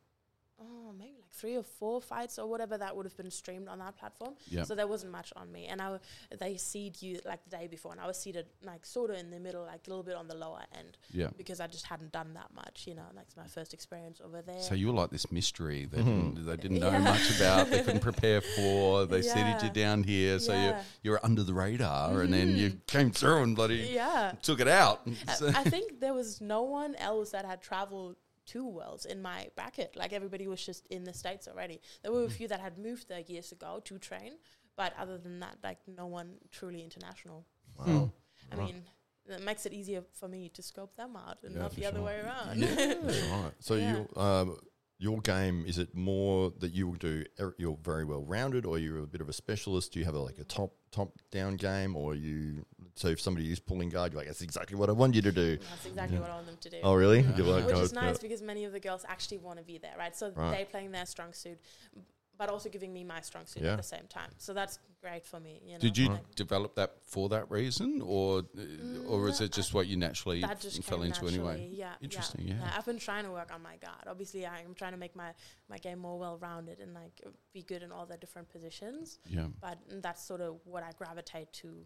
[0.61, 3.79] oh maybe like three or four fights or whatever that would have been streamed on
[3.79, 4.33] that platform.
[4.47, 4.63] Yeah.
[4.63, 6.01] So there wasn't much on me, and I w-
[6.39, 9.29] they seed you like the day before, and I was seeded like sort of in
[9.31, 11.27] the middle, like a little bit on the lower end, Yeah.
[11.37, 12.85] because I just hadn't done that much.
[12.87, 14.61] You know, like it's my first experience over there.
[14.61, 16.35] So you were like this mystery they Mhm.
[16.35, 16.99] didn't, they didn't know Yeah.
[16.99, 19.05] much about, they couldn't prepare for.
[19.05, 20.83] They seeded you down here, so you Yeah.
[21.03, 24.33] you were under the radar, and then you came through and bloody yeah.
[24.41, 25.07] took it out.
[25.27, 28.15] I, I think there was no one else that had traveled
[28.51, 29.95] to Worlds in my bracket.
[29.95, 31.79] Like everybody was just in the States already.
[32.01, 34.33] There were a few that had moved there years ago to train,
[34.75, 37.45] but other than that, like no one truly international.
[37.77, 38.11] Wow.
[38.51, 38.65] I Right.
[38.73, 38.83] mean,
[39.27, 41.85] it makes it easier for me to scope them out and Yeah, not for the
[41.85, 42.05] other sure.
[42.05, 42.59] way around.
[42.61, 43.53] That's right.
[43.59, 43.91] So Yeah.
[44.15, 44.57] you, um,
[44.97, 47.23] your game is it more that you will do?
[47.39, 49.93] er- You're very well rounded, or you're a bit of a specialist?
[49.93, 52.65] Do you have a, like a top top down game, or you?
[52.99, 55.31] So if somebody is pulling guard, you're like, that's exactly what I want you to
[55.31, 55.57] do.
[55.57, 56.77] That's exactly what I want them to do.
[56.83, 57.21] Oh, really?
[57.21, 57.43] Yeah.
[57.45, 58.21] Like, Which oh, is nice yeah.
[58.21, 60.13] because many of the girls actually want to be there, right?
[60.13, 60.57] So Right.
[60.57, 61.59] they playing their strong suit,
[62.37, 63.71] but also giving me my strong suit Yeah.
[63.71, 64.31] at the same time.
[64.37, 65.61] So that's great for me.
[65.65, 65.79] You know?
[65.79, 69.73] Did you like- develop that for that reason, or uh, or is Mm, it just
[69.73, 71.69] what you naturally that just fell came into anyway?
[71.71, 72.73] Yeah, Interesting, Yeah, yeah.
[72.77, 74.03] I've been trying to work on my guard.
[74.07, 75.33] Obviously, I'm trying to make my
[75.69, 77.21] my game more well rounded and like
[77.53, 79.19] be good in all the different positions.
[79.25, 79.47] Yeah.
[79.61, 81.85] But that's sort of what I gravitate to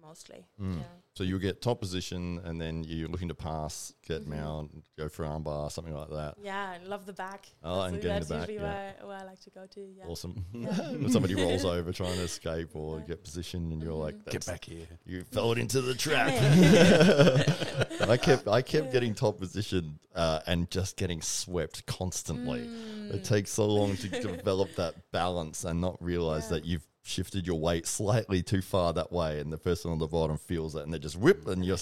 [0.00, 0.46] mostly.
[0.60, 0.78] Mm.
[0.78, 0.82] Yeah.
[1.14, 4.28] So you get top position, and then you're looking to pass, get Mhm.
[4.28, 6.36] mount, go for armbar, something like that.
[6.42, 7.46] Yeah, I love the back.
[7.62, 8.92] Oh, and that's getting that's the back, usually yeah.
[9.02, 9.80] where, where I like to go to.
[9.80, 10.04] Yeah.
[10.06, 10.44] Awesome.
[10.52, 10.68] Yeah.
[10.92, 13.04] when somebody rolls over trying to escape or Yeah.
[13.06, 14.24] get position, and you're like, Mhm.
[14.24, 14.86] "That's- back here.
[15.04, 16.30] You fell into the trap.
[16.30, 18.06] Yeah.
[18.08, 18.92] I kept I kept Yeah.
[18.92, 22.60] getting top position uh, and just getting swept constantly.
[22.60, 23.14] Mm.
[23.14, 26.48] It takes so long to develop that balance and not realize Yeah.
[26.50, 30.06] that you've shifted your weight slightly too far that way, and the person on the
[30.06, 31.76] bottom feels it, and they just whip, and you're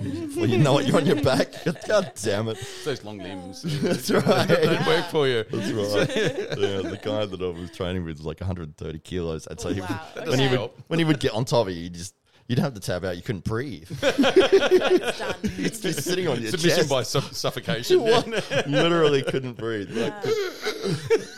[0.00, 1.52] well, you know what, you're on your back.
[1.88, 2.58] God damn it!
[2.58, 3.62] It's those long limbs.
[3.82, 4.48] That's right.
[4.48, 5.44] Don't work for you.
[5.50, 6.16] That's right.
[6.16, 9.72] yeah, the guy that I was training with was like 130 kilos, and so Oh,
[9.72, 10.00] he wow.
[10.16, 12.14] would, when he would when he would get on top of you, you just
[12.48, 13.16] you'd have to tap out.
[13.16, 13.88] You couldn't breathe.
[14.02, 15.34] It's done.
[15.58, 16.62] It's just sitting on your chest.
[16.62, 16.90] Submission chest.
[16.90, 18.00] by su- suffocation.
[18.08, 18.26] What?
[18.66, 19.90] Literally couldn't breathe.
[19.90, 20.32] Like, Yeah.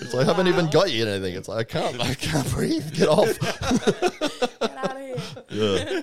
[0.00, 0.70] it's like, I haven't even Wow.
[0.70, 1.34] got you anything.
[1.34, 2.92] It's like I can't, I can't breathe.
[2.94, 3.38] Get off.
[3.38, 5.16] Get out of here.
[5.50, 6.02] Yeah.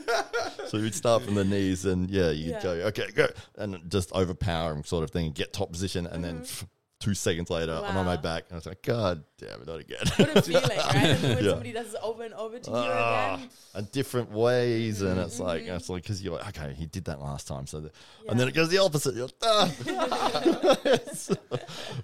[0.68, 2.64] So you'd start from the knees, and yeah, you'd Yeah.
[2.64, 5.32] go, okay, go, and just overpower him, sort of thing.
[5.32, 6.68] Get top position, and then Mhm.
[7.08, 9.80] Two seconds later, I'm on my back, and I was like, God damn it, not
[9.80, 10.00] again.
[10.18, 10.94] What a feeling, right?
[10.96, 11.50] And when Yeah.
[11.52, 13.50] somebody does it over and over to you Ah, again.
[13.76, 15.76] and different ways, and it's like Mhm.
[15.78, 17.92] it's like because you're like, okay, he did that last time, so, the,
[18.26, 18.32] Yeah.
[18.32, 19.16] and then it goes the opposite.
[19.16, 19.72] You're, ah.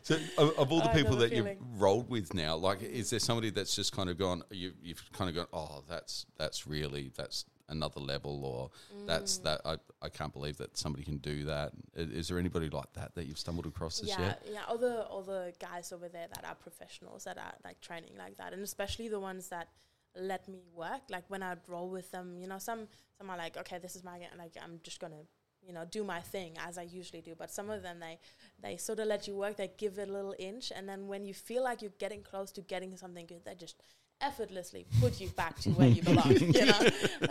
[0.03, 3.19] So, of, of all the I people that you've rolled with now, like, is there
[3.19, 4.43] somebody that's just kind of gone?
[4.51, 8.71] You, you've kind of gone, oh, that's that's really that's another level, or
[9.05, 9.43] that's Mm.
[9.43, 12.93] that I, I can't believe that somebody can do that is, Is, there anybody like
[12.93, 14.43] that that you've stumbled across this yeah, yet?
[14.51, 14.63] yeah.
[14.67, 18.37] All the all the guys over there that are professionals that are like training like
[18.37, 19.69] that, and especially the ones that
[20.15, 21.01] let me work.
[21.09, 24.03] Like when I'd roll with them, you know, some some are like, okay, this is
[24.03, 24.17] my.
[24.37, 25.23] Like I'm just gonna,
[25.65, 27.33] you know, do my thing as I usually do.
[27.35, 28.19] But some of them they
[28.61, 29.55] they sort of let you work.
[29.57, 32.51] They give it a little inch, and then when you feel like you're getting close
[32.51, 33.81] to getting something good, they just
[34.23, 36.31] effortlessly put you back to where you belong.
[36.31, 36.79] you know,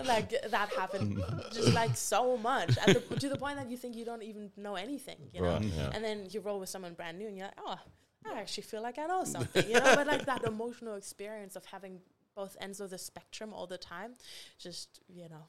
[0.05, 3.96] like that happened just like so much at the, to the point that you think
[3.96, 5.16] you don't even know anything.
[5.33, 5.90] You know, yeah.
[5.92, 7.78] and then you roll with someone brand new and you're like, oh,
[8.31, 9.94] I actually feel like I know something, you know.
[9.96, 12.00] but like that emotional experience of having
[12.35, 14.12] both ends of the spectrum all the time,
[14.59, 15.48] just you know,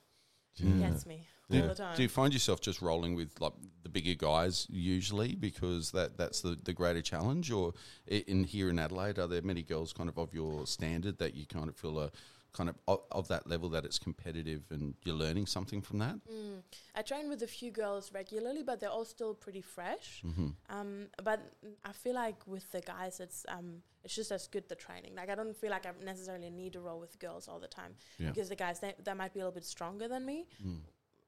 [0.55, 0.71] Yeah.
[0.71, 0.79] Mm.
[0.81, 1.95] gets me Do, all the time.
[1.95, 6.41] do you find yourself just rolling with like the bigger guys usually because that that's
[6.41, 7.73] the, the greater challenge, or
[8.07, 11.45] in here in Adelaide, are there many girls kind of of your standard that you
[11.45, 12.11] kind of feel are
[12.53, 16.15] kind of of, of that level that it's competitive and you're learning something from that?
[16.31, 16.61] Mm.
[16.95, 20.21] I train with a few girls regularly, but they're all still pretty fresh.
[20.25, 20.49] Mm-hmm.
[20.69, 21.39] Um, but
[21.83, 25.15] I feel like with the guys, it's um, it's just as good the training.
[25.15, 27.95] Like I don't feel like I necessarily need to roll with girls all the time
[28.19, 28.29] Yeah.
[28.29, 30.79] because the guys they, they might be a little bit stronger than me, Mm.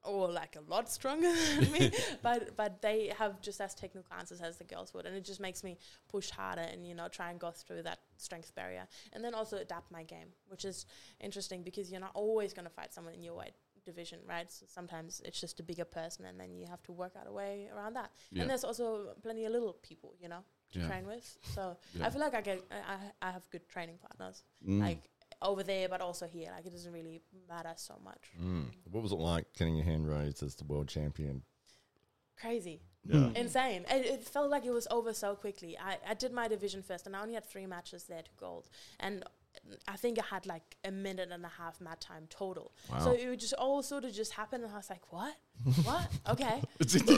[0.06, 1.90] Or like a lot stronger than me,
[2.22, 5.40] but but they have just as technical answers as the girls would, and it just
[5.40, 5.76] makes me
[6.08, 9.56] push harder and you know try and go through that strength barrier, and then also
[9.58, 10.86] adapt my game, which is
[11.20, 13.52] interesting because you're not always going to fight someone in your weight
[13.84, 14.50] division, right?
[14.50, 17.32] So sometimes it's just a bigger person, and then you have to work out a
[17.32, 18.10] way around that.
[18.32, 18.42] Yeah.
[18.42, 20.42] And there's also plenty of little people, you know,
[20.72, 20.86] to Yeah.
[20.88, 21.38] train with.
[21.54, 22.06] So Yeah.
[22.06, 24.80] I feel like I get I, I have good training partners, Mm.
[24.80, 25.02] like
[25.42, 26.50] over there, but also here.
[26.54, 28.30] Like it doesn't really matter so much.
[28.42, 28.66] Mm.
[28.90, 31.42] What was it like getting your hand raised as the world champion?
[32.40, 32.80] Crazy.
[33.08, 33.30] Yeah.
[33.36, 33.84] insane.
[33.88, 35.78] It, it felt like it was over so quickly.
[35.78, 38.68] I, I did my division first, and I only had three matches there to gold.
[38.98, 39.24] And
[39.88, 42.72] I think I had like a minute and a half mat time total.
[43.00, 45.34] So it would just all sort of just happen, and I was like, "What?
[45.84, 46.08] What?
[46.28, 46.60] Okay,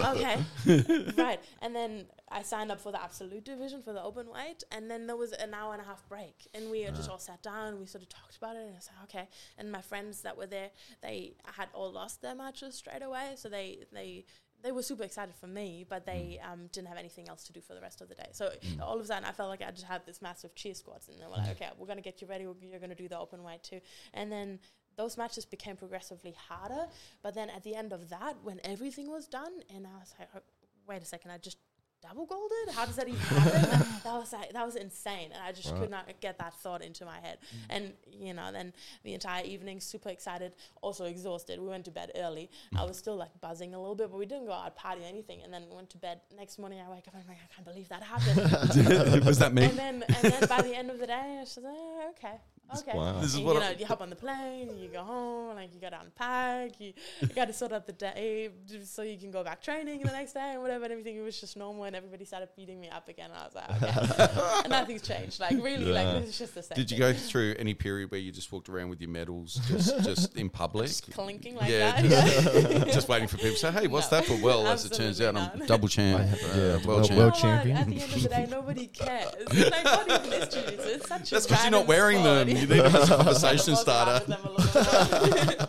[0.04, 0.44] okay,
[1.16, 4.90] right." And then I signed up for the absolute division for the open weight, and
[4.90, 7.68] then there was an hour and a half break, and we just all sat down
[7.68, 10.22] and we sort of talked about it, and I was like, "Okay." And my friends
[10.22, 10.70] that were there,
[11.02, 14.24] they had all lost their matches straight away, so they they
[14.62, 16.52] they were super excited for me, but they mm.
[16.52, 18.28] um, didn't have anything else to do for the rest of the day.
[18.32, 18.80] So mm.
[18.80, 21.18] all of a sudden, I felt like I just had this massive cheer squads, and
[21.18, 21.52] they were like, mm.
[21.52, 22.46] "Okay, we're gonna get you ready.
[22.46, 23.80] We're, you're gonna do the open weight too."
[24.14, 24.58] And then
[24.96, 26.86] those matches became progressively harder.
[27.22, 30.28] But then at the end of that, when everything was done, and I was like,
[30.34, 30.40] oh,
[30.86, 31.58] "Wait a second, I just."
[32.00, 32.74] Double golded?
[32.74, 33.86] How does that even happen?
[34.04, 37.04] that was like that was insane, and I just could not get that thought into
[37.04, 37.38] my head.
[37.42, 37.58] Mm.
[37.70, 38.72] And you know, then
[39.04, 41.60] the entire evening, super excited, also exhausted.
[41.60, 42.50] We went to bed early.
[42.76, 45.08] I was still like buzzing a little bit, but we didn't go out party or
[45.08, 45.42] anything.
[45.42, 46.20] And then went to bed.
[46.36, 49.24] Next morning, I wake up and I'm like, I can't believe that happened.
[49.24, 49.64] Was that me?
[49.64, 52.36] and then, and then by the end of the day, I was like, oh, okay,
[52.78, 52.96] okay.
[52.96, 53.20] Wow.
[53.20, 55.74] This is And, what you know, you hop on the plane, you go home, like
[55.74, 58.50] you got to unpack, you, you got to sort out the day
[58.84, 60.84] so you can go back training the next day and whatever.
[60.84, 63.30] And everything It was just normal, and everybody started beating me up again.
[63.30, 65.40] And I was like, okay, and nothing's changed.
[65.40, 66.02] Like really, Yeah.
[66.02, 66.76] like this is just the same.
[66.76, 67.12] Did you thing.
[67.12, 70.48] go through any period where you just walked around with your medals just, just in
[70.48, 70.86] public?
[70.88, 72.04] Just clinking like yeah, that?
[72.04, 72.84] just, Yeah.
[72.92, 74.18] just waiting for people to say, hey, what's No.
[74.20, 74.36] that for?
[74.42, 75.68] Well, as it turns out, Absolutely I'm not.
[75.68, 77.18] double champ, I uh, have- yeah, world well- champ.
[77.18, 77.40] World what?
[77.40, 77.76] champion.
[77.76, 79.32] At the end of the day, nobody cares.
[79.70, 80.54] like, what even is?
[80.54, 81.34] It's such a.
[81.34, 82.46] That's because you're not wearing sport.
[82.46, 82.56] them.
[82.60, 84.24] You need a conversation starter.
[84.26, 85.60] with them a little bit.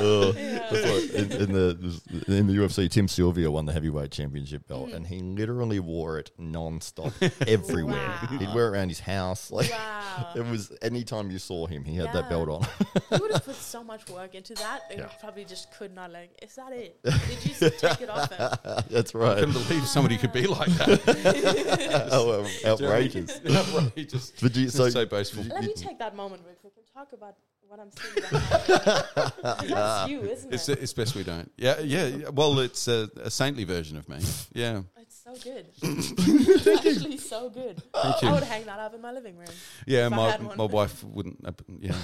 [0.00, 0.34] Ugh.
[0.34, 4.68] That's like in, in the in the UFC, Tim Sylvia won the heavyweight championship Mm.
[4.68, 7.12] belt, and he literally wore it non-stop
[7.46, 7.96] everywhere.
[7.96, 8.38] Wow.
[8.38, 9.50] He'd wear it around his house.
[9.58, 10.32] Like Wow.
[10.36, 12.28] it was anytime you saw him, he had that Yeah.
[12.28, 12.66] belt on.
[13.10, 15.06] You would have put so much work into that, and Yeah.
[15.20, 16.12] probably just could not.
[16.12, 17.02] Like, is that it?
[17.02, 18.30] Did you s- take it off?
[18.32, 19.38] And, That's I right.
[19.38, 22.08] couldn't believe somebody could be like that.
[22.12, 23.40] oh, um, outrageous.
[23.48, 24.32] Outrageous.
[24.40, 25.44] But do you, so, so boastful.
[25.44, 28.14] let me take that moment real quick and talk about what I'm seeing.
[28.30, 29.68] That happened.
[29.70, 30.82] That's you, isn't It's, it?
[30.82, 31.50] it's best we don't.
[31.58, 32.06] Yeah, yeah.
[32.06, 32.28] yeah.
[32.30, 34.18] Well, it's a, a saintly version of me.
[34.54, 34.82] Yeah.
[34.96, 35.66] It's so good.
[35.82, 37.82] it's actually so good.
[37.92, 38.28] Thank you.
[38.28, 39.48] I would hang that up in my living room.
[39.86, 40.56] Yeah, If I my, had one.
[40.56, 41.40] my wife wouldn't.
[41.46, 41.92] Uh, yeah,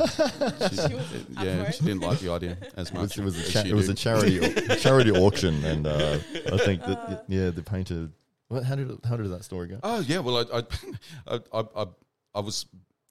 [0.68, 3.18] she, She was yeah, she didn't like the idea as it was, much.
[3.18, 3.98] it was a cha- it was a did.
[3.98, 6.18] charity charity auction, and uh,
[6.52, 7.20] I think that Uh.
[7.28, 8.10] yeah, the painter.
[8.48, 9.80] What, how did it, how did that story go?
[9.82, 10.62] Oh yeah, well, I I,
[11.36, 11.86] I, I, I,
[12.34, 12.66] I was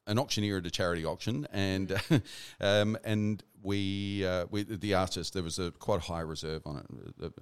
[0.08, 1.92] an auctioneer at a charity auction, and
[2.60, 6.78] um, and we uh, we the artist there was a quite a high reserve on
[6.78, 7.34] it,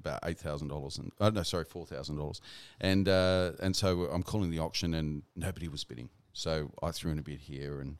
[0.00, 2.40] about eight thousand dollars, and oh no, sorry, four thousand dollars,
[2.80, 7.12] and uh, and so I'm calling the auction, and nobody was bidding, so I threw
[7.12, 7.96] in a bid here, and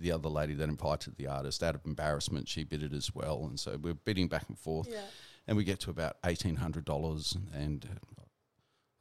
[0.00, 3.44] the other lady that invited the artist, out of embarrassment, she bid it as well,
[3.44, 5.00] and so we're bidding back and forth, Yeah.
[5.46, 7.86] and we get to about eighteen hundred dollars, and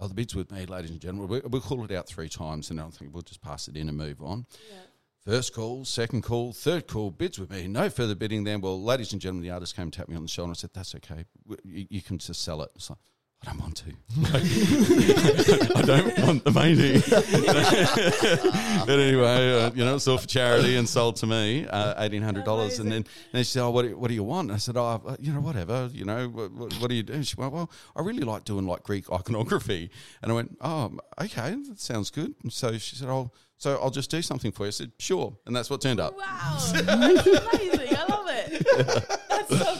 [0.03, 1.29] oh, the bid's with me, ladies and gentlemen.
[1.29, 3.87] We, we'll call it out three times, and I think we'll just pass it in
[3.87, 4.45] and move on.
[4.69, 4.79] Yeah.
[5.25, 7.67] First call, second call, third call, bids with me.
[7.67, 8.43] No further bidding.
[8.43, 10.57] Then, well, ladies and gentlemen, the artist came and tapped me on the shoulder and
[10.57, 11.23] I said, "That's okay.
[11.63, 12.99] You, you can just sell it." It's like.
[13.45, 13.93] I don't want to.
[15.75, 16.93] I don't want the money.
[18.85, 22.21] but anyway, uh, you know, it's all for charity and sold to me, uh, eighteen
[22.21, 22.79] hundred dollars.
[22.79, 24.59] And then, and then she said, "Oh, what do, what do you want?" And I
[24.59, 25.89] said, "Oh, uh, you know, whatever.
[25.91, 28.45] You know, what, what, what do you do?" And she went, "Well, I really like
[28.45, 29.89] doing like Greek iconography."
[30.21, 33.91] And I went, "Oh, okay, that sounds good." And so she said, "Oh, so I'll
[33.91, 36.17] just do something for you." I said, "Sure," and that's what turned up.
[36.17, 36.59] Wow.
[36.73, 37.97] That's amazing.
[37.97, 39.19] I love it.
[39.49, 39.75] That's so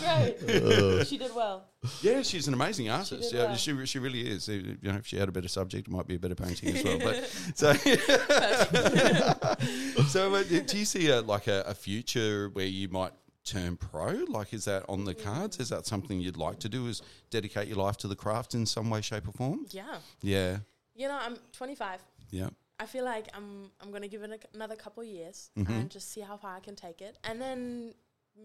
[0.48, 1.08] great.
[1.08, 1.66] she did well.
[2.02, 3.32] Yeah, she's an amazing artist.
[3.32, 3.56] did Yeah, well.
[3.56, 4.48] she she really is.
[4.48, 6.84] You know, if she had a better subject, it might be a better painting as
[6.84, 7.00] well.
[7.00, 7.74] But so,
[10.08, 13.12] so uh, do you see a, like a, a future where you might
[13.46, 14.12] turn pro?
[14.30, 15.60] Like, is that on the cards?
[15.60, 16.88] Is that something you'd like to do?
[16.88, 19.66] Is dedicate your life to the craft in some way, shape, or form?
[19.72, 19.98] Yeah.
[20.22, 20.58] Yeah,
[20.96, 22.00] You know, I'm 25.
[22.32, 22.50] yeah,
[22.80, 25.74] I feel like I'm I'm gonna give it a, another couple years Mm-hmm.
[25.74, 27.94] and just see how far I can take it, and then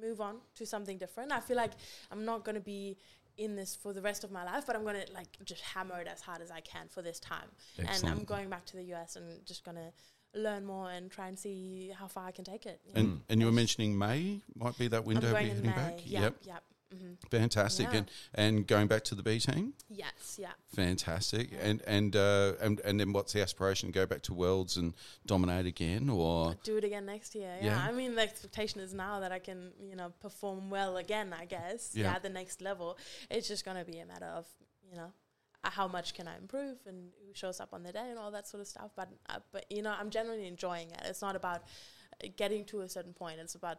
[0.00, 1.32] move on to something different.
[1.32, 1.72] I feel like
[2.10, 2.96] I'm not gonna be
[3.36, 6.08] in this for the rest of my life, but I'm gonna like just hammer it
[6.08, 7.48] as hard as I can for this time.
[7.78, 8.02] Excellent.
[8.04, 9.92] And I'm going back to the US and just gonna
[10.34, 12.80] learn more and try and see how far I can take it.
[12.86, 13.00] know.
[13.00, 15.76] And and you were mentioning May might be that I'm window going in heading May.
[15.76, 16.00] back.
[16.04, 16.62] Yep, Yep, yep.
[16.92, 17.86] Hmm fantastic.
[17.92, 17.98] Yeah.
[17.98, 19.74] And and going back to the B team.
[19.88, 20.52] Yes, yeah.
[20.74, 21.50] Fantastic.
[21.60, 23.90] And and uh, and and then what's the aspiration?
[23.90, 24.94] Go back to Worlds and
[25.26, 27.56] dominate again, or Do it again next year.
[27.60, 27.66] Yeah.
[27.66, 27.86] Yeah.
[27.88, 31.34] I mean, the expectation is now that I can, you know, perform well again.
[31.38, 31.92] I guess.
[31.94, 32.04] Yeah.
[32.04, 32.14] Yeah.
[32.16, 32.98] At the next level,
[33.30, 34.46] it's just gonna be a matter of,
[34.90, 35.12] you know,
[35.64, 38.30] uh, how much can I improve and who shows up on the day and all
[38.30, 38.90] that sort of stuff.
[38.96, 41.00] But uh, but you know, I'm generally enjoying it.
[41.04, 41.64] It's not about
[42.36, 43.40] getting to a certain point.
[43.40, 43.78] It's about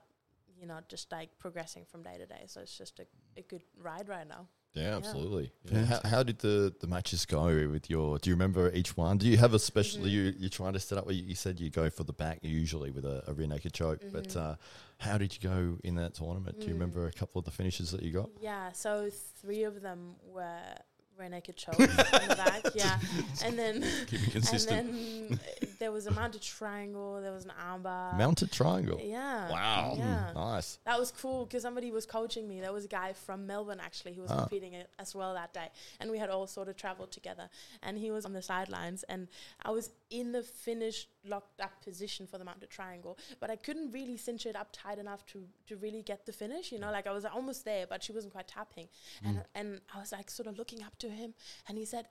[0.59, 2.43] you know just like progressing from day to day.
[2.47, 3.05] So it's just a,
[3.37, 4.47] a good ride right now.
[4.73, 5.51] Yeah, absolutely.
[5.65, 5.83] Yeah.
[5.85, 8.19] How, how did the, the matches go with your?
[8.19, 9.17] Do you remember each one?
[9.17, 10.03] Do you have a special?
[10.03, 10.11] Mhm.
[10.11, 11.05] You you're trying to set up.
[11.07, 13.73] where You you said you go for the back usually with a, a rear naked
[13.73, 14.37] choke, but Mhm.
[14.37, 14.55] uh,
[14.99, 16.59] how did you go in that tournament?
[16.59, 16.79] Do you Mm.
[16.79, 18.29] remember a couple of the finishes that you got?
[18.39, 19.09] Yeah, so
[19.41, 20.75] three of them were
[21.19, 22.63] rear naked chokes in the back.
[22.75, 22.97] Yeah,
[23.43, 25.39] and then Keep it and then
[25.79, 27.19] there was a mounted triangle.
[27.21, 28.17] There was an armbar.
[28.17, 28.99] Mounted triangle.
[29.03, 29.49] Yeah.
[29.51, 30.31] Wow, Yeah.
[30.33, 30.79] nice.
[30.85, 32.61] That was cool because somebody was coaching me.
[32.61, 34.41] There was a guy from Melbourne actually who was Ah.
[34.41, 37.49] competing it as well that day, and we had all sort of traveled together.
[37.83, 39.27] And he was on the sidelines, and
[39.63, 43.91] I was in the finish locked up position for the mounted triangle, but I couldn't
[43.91, 46.71] really cinch it up tight enough to to really get the finish.
[46.71, 48.87] You know, like I was almost there, but she wasn't quite tapping,
[49.23, 49.29] mm.
[49.29, 51.33] and and I was like sort of looking up to him,
[51.67, 52.07] and he said.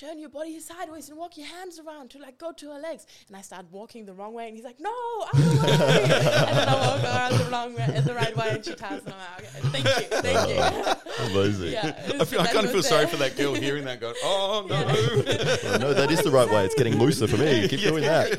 [0.00, 3.04] Turn your body sideways and walk your hands around to like go to her legs.
[3.28, 4.90] And I start walking the wrong way, and he's like, "No,
[5.34, 8.74] other way." and then I walk around the wrong way, the right way, and she
[8.74, 11.72] taps, and I'm like, "Okay, thank you, thank you." Amazing.
[11.72, 14.00] yeah, I, feel, I kind of feel sorry for that girl hearing that.
[14.00, 14.76] Going, oh no.
[14.78, 16.64] Oh, no, that is the right way.
[16.64, 17.68] It's getting looser for me.
[17.68, 18.38] Keep doing that.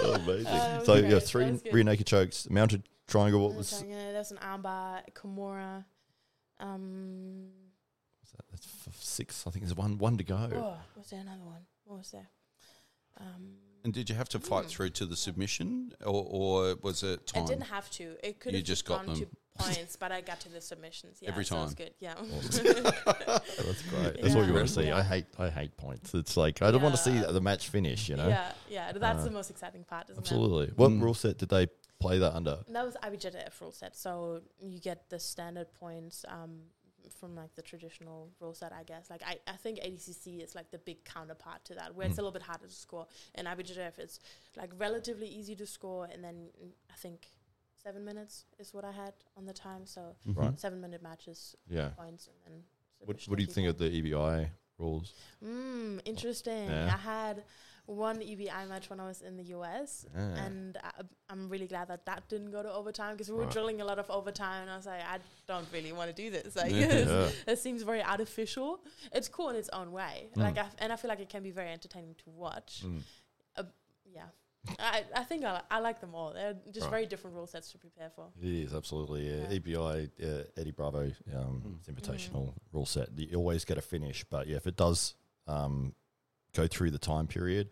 [0.00, 0.46] Oh, amazing.
[0.48, 1.10] Uh, so great.
[1.12, 3.46] yeah, three rear naked chokes, mounted triangle.
[3.46, 3.84] What was?
[3.88, 5.84] Yeah, there's an armbar, Kimura.
[6.60, 7.48] Um,
[8.20, 8.44] what's that?
[8.50, 9.44] That's f- six.
[9.46, 10.36] I think there's one one to go.
[10.54, 11.62] oh, was there another one?
[11.84, 12.28] What was there?
[13.18, 14.68] Um, And did you have to fight Mm.
[14.70, 17.46] through to the submission, or, or was it I time?
[17.46, 18.16] didn't have to.
[18.22, 19.26] It could You have just just got gone to
[19.58, 21.18] points, but I got to the submissions.
[21.20, 21.74] Yeah, Every so it time.
[21.74, 21.94] good.
[22.00, 22.14] Yeah.
[22.16, 24.20] Oh, that's great.
[24.22, 24.90] That's what you want to see.
[24.90, 26.12] I hate I hate points.
[26.14, 28.08] It's like I don't want to see the match finish.
[28.08, 28.28] You know.
[28.28, 28.92] Yeah, yeah.
[28.92, 30.26] That's Uh, the most exciting part, isn't it?
[30.26, 30.72] Absolutely.
[30.76, 31.02] What Mm.
[31.02, 31.68] rule set did they
[32.00, 32.58] play that under?
[32.68, 33.96] That was IBJJF rule set.
[33.96, 36.60] So you get the standard points um,
[37.18, 39.08] from like the traditional rule set, I guess.
[39.10, 42.18] Like I, I think ADCC is like the big counterpart to that, where it's Mm.
[42.18, 43.06] a little bit harder to score.
[43.34, 44.20] And IBJJF is
[44.56, 47.28] like relatively easy to score, and then mm, I think
[47.82, 49.86] seven minutes is what I had on the time.
[49.86, 50.58] So Mhm.
[50.58, 51.90] Seven minute matches, Yeah.
[51.90, 52.64] points, and then.
[53.00, 55.14] What What do you think of the EBI rules?
[55.42, 56.68] Mm, interesting.
[56.68, 56.86] Yeah.
[56.94, 57.44] I had
[57.88, 60.18] one EBI match when I was in the US, Ah.
[60.44, 60.90] and I,
[61.30, 63.52] I'm really glad that that didn't go to overtime because we were Right.
[63.52, 66.30] drilling a lot of overtime, and I was like, I don't really want to do
[66.30, 66.54] this.
[66.54, 66.98] Like, Yeah.
[67.08, 67.30] Yeah.
[67.52, 68.80] it seems very artificial.
[69.12, 70.28] It's cool in its own way.
[70.34, 70.42] Mm.
[70.42, 72.82] Like, I f- and I feel like it can be very entertaining to watch.
[72.84, 73.00] Mm.
[74.10, 74.24] Yeah,
[74.78, 76.32] I, I think I, li- I like them all.
[76.32, 76.90] They're just Right.
[76.90, 78.28] very different rule sets to prepare for.
[78.42, 79.48] It is absolutely yeah.
[79.50, 79.58] Yeah.
[79.58, 81.02] EBI uh, Eddie Bravo
[81.34, 81.78] um, Mm.
[81.78, 83.08] it's invitational rule set.
[83.16, 85.14] You always get a finish, but yeah, if it does
[85.46, 85.94] um,
[86.62, 87.66] go through the time period,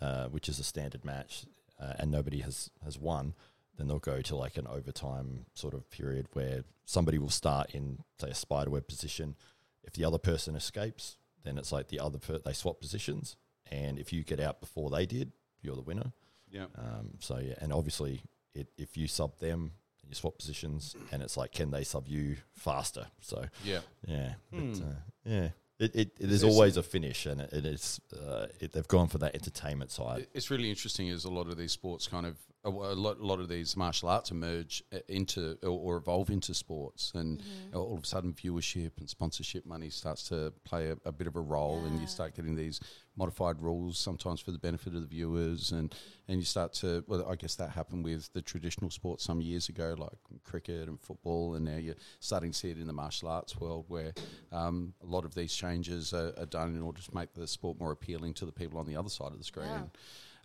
[0.00, 1.44] uh, which is a standard match,
[1.80, 3.34] uh, and nobody has has won,
[3.76, 7.98] then they'll go to like an overtime sort of period where somebody will start in
[8.20, 9.36] say a spiderweb position.
[9.84, 13.36] If the other person escapes, then it's like the other per- they swap positions,
[13.70, 16.12] and if you get out before they did, you're the winner.
[16.50, 16.66] Yeah.
[16.76, 18.22] Um, so yeah, and obviously,
[18.54, 19.72] it, if you sub them,
[20.08, 23.06] you swap positions, and it's like, can they sub you faster?
[23.20, 23.80] So Yeah.
[24.06, 24.82] yeah, but, Hmm.
[24.82, 25.48] uh, yeah.
[25.78, 28.00] It, it, it is There's always a finish, and it, it is.
[28.14, 30.26] Uh, it, they've gone for that entertainment side.
[30.34, 33.40] It's really interesting as a lot of these sports kind of a lot, a lot
[33.40, 37.76] of these martial arts emerge uh, into or, evolve into sports, and Mm-hmm.
[37.76, 41.36] all of a sudden viewership and sponsorship money starts to play a, a bit of
[41.36, 42.80] a role, and you start getting these
[43.16, 45.94] modified rules sometimes for the benefit of the viewers, and
[46.28, 49.68] and you start to well, I guess that happened with the traditional sports some years
[49.68, 53.28] ago, like cricket and football, and now you're starting to see it in the martial
[53.28, 54.12] arts world, where
[54.52, 57.78] um, a lot of these changes are, are done in order to make the sport
[57.80, 59.68] more appealing to the people on the other side of the screen.
[59.68, 59.82] Yeah.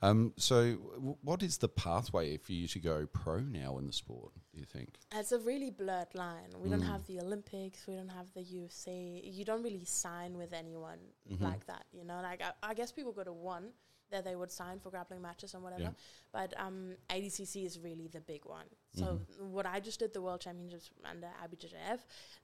[0.02, 3.94] Um, so, w- what is the pathway for you to go pro now in the
[3.94, 4.32] sport?
[4.54, 4.90] Do you think?
[5.12, 6.50] It's a really blurred line.
[6.60, 6.88] We don't Mm.
[6.92, 7.88] have the Olympics.
[7.88, 9.22] We don't have the UFC.
[9.26, 11.00] You don't really sign with anyone
[11.32, 11.42] Mhm.
[11.42, 11.86] like that.
[11.92, 13.74] You know, like I, I guess people go to one
[14.12, 15.84] that they would sign for grappling matches and whatever.
[15.84, 15.90] Yeah.
[16.32, 18.68] But um, ADCC is really the big one.
[18.94, 19.52] So Mm-hmm.
[19.52, 22.00] what I just did the World Championships under IBJJF,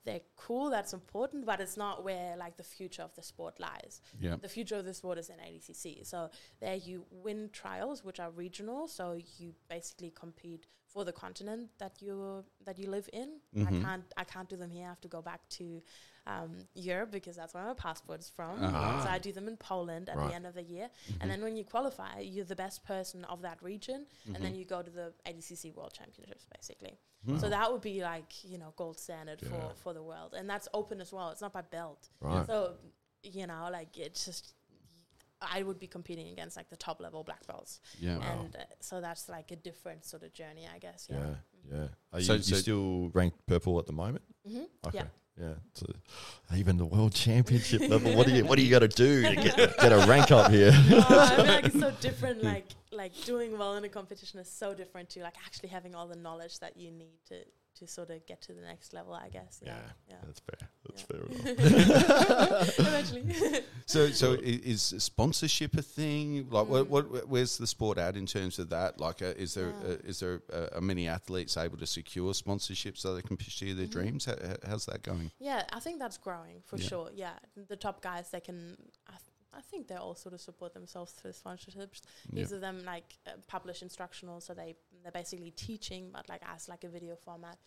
[0.05, 0.69] they're cool.
[0.69, 4.01] That's important, but it's not where like the future of the sport lies.
[4.19, 4.35] Yeah.
[4.41, 6.05] The future of the sport is in ADCC.
[6.05, 8.87] So there you win trials, which are regional.
[8.87, 13.39] So you basically compete for the continent that you that you live in.
[13.55, 13.81] I Mhm.
[13.81, 14.85] can't I can't do them here.
[14.85, 15.81] I have to go back to
[16.25, 18.63] um, Europe because that's where my passport is from.
[18.63, 19.03] Uh-huh.
[19.03, 20.29] So I do them in Poland at Right.
[20.29, 20.89] the end of the year.
[21.09, 21.21] Mm-hmm.
[21.21, 24.43] And then when you qualify, you're the best person of that region, and Mm-hmm.
[24.43, 26.97] then you go to the ADCC World Championships basically.
[27.25, 27.37] Hmm.
[27.37, 29.49] So that would be like you know gold standard Yeah.
[29.49, 31.29] for for the world, and that's open as well.
[31.31, 32.09] It's not by belt.
[32.21, 32.45] Right.
[32.47, 32.75] So,
[33.23, 34.53] you know, like it's just,
[35.41, 37.79] I would be competing against like the top level black belts.
[37.99, 38.19] Yeah.
[38.31, 41.07] And uh, so that's like a different sort of journey, I guess.
[41.09, 41.35] Yeah, Yeah.
[41.77, 41.87] yeah.
[42.13, 44.23] Are So- you, you still ranked purple at the moment?
[44.45, 44.99] hmm Okay.
[44.99, 45.07] Yeah.
[45.39, 45.53] Yeah.
[46.55, 48.15] Even the world championship level.
[48.15, 50.51] What do you What do you got to do to get get a rank up
[50.51, 50.71] here?
[50.91, 52.43] Oh, I feel like it's so different.
[52.43, 56.07] Like, like doing well in a competition is so different to like actually having all
[56.07, 57.37] the knowledge that you need to
[57.85, 59.61] to sort of get to the next level, I guess.
[59.65, 59.77] Yeah,
[60.09, 60.15] yeah.
[60.25, 60.69] That's fair.
[60.85, 61.53] That's Yeah.
[61.53, 62.85] fair.
[62.87, 63.61] Eventually.
[63.85, 66.47] So, so is sponsorship a thing?
[66.49, 66.89] Like, what, Mm.
[66.89, 68.99] what, where's the sport at in terms of that?
[68.99, 69.89] Like, uh, is there Yeah.
[69.93, 73.73] uh, is there uh, are many athletes able to secure sponsorship so they can pursue
[73.75, 73.91] their Mhm.
[73.91, 74.25] dreams?
[74.25, 75.31] How, how- how's that going?
[75.39, 76.87] Yeah, I think that's growing for Yeah.
[76.87, 77.09] sure.
[77.13, 77.33] Yeah,
[77.67, 78.77] the top guys they can.
[79.07, 79.21] I, th-
[79.55, 82.01] I think they all sort of support themselves through sponsorships.
[82.31, 82.35] Yeah.
[82.41, 86.69] These of them like uh, publish instructional, so they they're basically teaching, but like as
[86.69, 87.57] like a video format.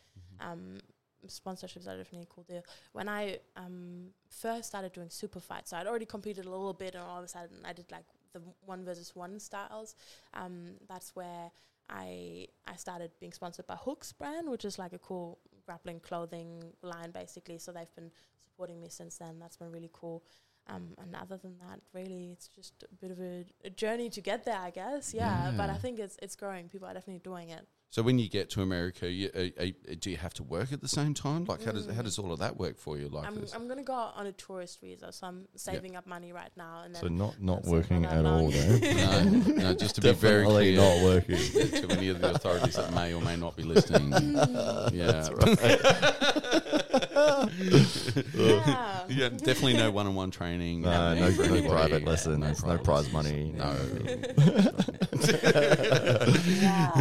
[0.41, 0.51] Mm-hmm.
[0.51, 0.79] Um,
[1.27, 2.63] sponsorships are definitely a cool deal.
[2.93, 6.95] When I um first started doing super fights, so I'd already competed a little bit,
[6.95, 9.95] and all of a sudden I did like the one versus one styles.
[10.35, 11.51] Um, that's where
[11.89, 16.63] I I started being sponsored by Hooks brand, which is like a cool grappling clothing
[16.83, 17.59] line, basically.
[17.59, 18.11] So they've been
[18.41, 19.39] supporting me since then.
[19.39, 20.23] That's been really cool.
[20.69, 24.21] Um, and other than that, really, it's just a bit of a, a journey to
[24.21, 25.15] get there, I guess.
[25.15, 26.69] Yeah, but I think it's it's growing.
[26.69, 27.67] People are definitely doing it.
[27.97, 29.69] So, when you get to America, you, uh, uh,
[29.99, 31.47] do you have to work at the same time?
[31.47, 32.05] Like, how does how Mm.
[32.05, 33.09] does all of that work for you?
[33.09, 33.55] Like, I'm this?
[33.55, 36.95] I'm gonna go on a tourist visa, so I'm saving up money right now, and
[36.95, 38.51] then so not not That's working that at all long.
[38.51, 38.79] there.
[38.95, 39.23] no,
[39.71, 41.37] no, just to be very Definitely clear, not working.
[41.89, 44.13] to any of the authorities that may or may not be listening.
[44.93, 45.31] yeah,
[48.35, 49.05] yeah.
[49.09, 50.83] yeah, definitely no one-on-one training.
[50.83, 51.69] No, no, for no anybody.
[51.69, 53.13] private Yeah, lessons, no private prize lessons.
[53.15, 53.55] money.
[53.57, 53.75] No.
[56.61, 56.93] yeah.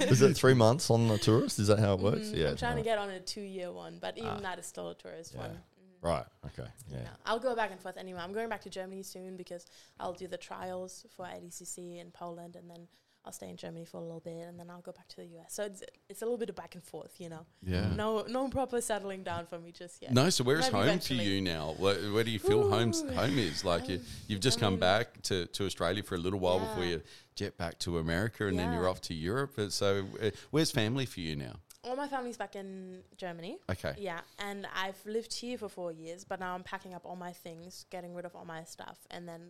[0.10, 1.58] Is it three months on the tourist?
[1.58, 2.28] Is that how it works?
[2.28, 2.48] Mm, yeah.
[2.50, 2.82] I'm trying no.
[2.82, 4.40] to get on a two-year one, but even Ah.
[4.40, 5.40] that is still a tourist Yeah.
[5.40, 5.50] one.
[5.50, 6.02] Mhm.
[6.02, 6.26] Right.
[6.46, 6.68] Okay.
[6.88, 6.98] Yeah.
[7.02, 7.08] Yeah.
[7.26, 8.20] I'll go back and forth anyway.
[8.20, 9.66] I'm going back to Germany soon because
[9.98, 12.88] I'll do the trials for ADCC in Poland, and then
[13.26, 15.24] I'll stay in Germany for a little bit, and then I'll go back to the
[15.38, 15.54] US.
[15.54, 17.46] So it's it's a little bit of back and forth, you know.
[17.62, 17.88] Yeah.
[17.94, 20.12] No, no proper settling down for me just yet.
[20.12, 21.18] No, so where is Maybe home eventually.
[21.20, 21.74] for you now?
[21.78, 23.64] Where, where do you feel home's, home is?
[23.64, 26.38] Like you, Um, you've just I come mean- back to, to Australia for a little
[26.38, 27.00] while before you
[27.34, 29.58] jet back to America and then you're off to Europe.
[29.70, 31.54] So uh, where's family for you now?
[31.82, 33.58] All my family's back in Germany.
[33.70, 33.94] Okay.
[33.98, 37.32] Yeah, and I've lived here for four years, but now I'm packing up all my
[37.32, 39.40] things, getting rid of all my stuff, and then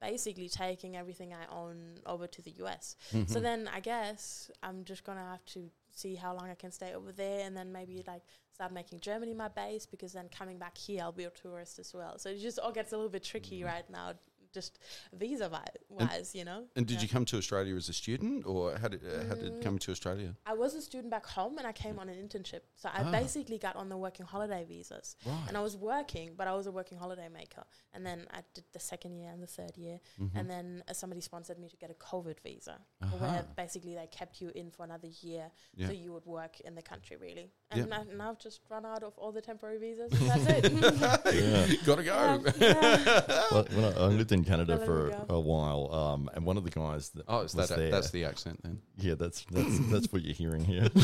[0.00, 2.96] basically taking everything I own over to the US.
[3.12, 3.32] Mm-hmm.
[3.32, 6.94] So then I guess I'm just gonna have to see how long I can stay
[6.94, 8.22] over there, and then maybe like
[8.52, 11.92] start making Germany my base because then coming back here I'll be a tourist as
[11.94, 12.18] well.
[12.18, 14.14] So it just all gets a little bit tricky right now,
[14.52, 14.78] just
[15.12, 16.64] visa vi- wise, you know.
[16.76, 17.02] And did Yeah.
[17.02, 19.62] you come to Australia as a student or how did, uh, how did Mm.
[19.62, 20.34] come to Australia?
[20.46, 22.62] I was a student back home, and I came on an internship.
[22.76, 23.10] So I Ah.
[23.10, 25.16] basically got on the working holiday visas.
[25.26, 25.44] Right.
[25.48, 27.64] And I was working, but I was a working holiday maker.
[27.92, 30.00] And then I did the second year and the third year.
[30.20, 30.36] Mm-hmm.
[30.38, 33.16] And then uh, somebody sponsored me to get a COVID visa, Aha.
[33.16, 35.86] where basically they kept you in for another year, Yeah.
[35.88, 37.52] so you would work in the country really.
[37.74, 37.82] Yeah.
[37.84, 40.12] And I, now I've just run out of all the temporary visas.
[40.12, 41.80] And that's it.
[41.86, 42.14] Gotta go.
[42.14, 43.44] Yeah, yeah.
[43.50, 46.56] well, when I, I lived in Canada Let for him a while, um, and one
[46.56, 48.80] of the guys that oh, was that, there, that's the accent then?
[48.98, 50.88] yeah, that's that's that's what you're hearing here.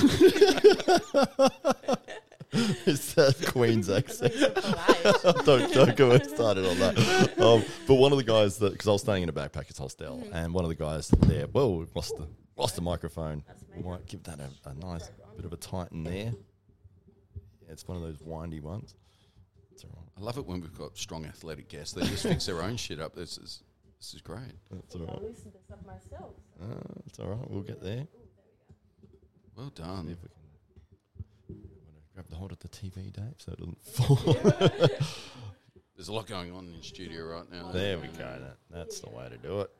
[2.52, 4.34] it's that Queen's accent.
[4.40, 4.58] like
[5.18, 5.44] so polite.
[5.44, 7.38] don't don't go and started on that.
[7.40, 10.18] Um, but one of the guys that because I was staying in a backpackers hostel,
[10.18, 10.34] Mhm.
[10.34, 12.26] and one of the guys there, well, we lost the
[12.56, 13.42] lost the microphone.
[13.76, 16.32] We might give that a, a nice bit of a tighten there.
[16.32, 18.94] Yeah, it's one of those windy ones.
[19.76, 20.08] It's all right.
[20.16, 21.92] I love it when we've got strong athletic guests.
[21.92, 23.14] They just fix their own shit up.
[23.14, 23.62] This is
[24.00, 24.40] this is great.
[24.70, 25.22] That's all I'll right.
[25.24, 26.32] loosen this up myself.
[26.58, 27.50] Uh, it's all right.
[27.50, 28.06] We'll get there.
[29.54, 30.08] Well See done.
[30.08, 31.58] if we can.
[31.58, 31.62] Want
[32.06, 34.16] to grab the hold of the TV, Dave, so it doesn't fall.
[35.96, 37.70] There's a lot going on in the studio right now.
[37.70, 38.18] there we go.
[38.18, 39.70] That, that's the way to do it.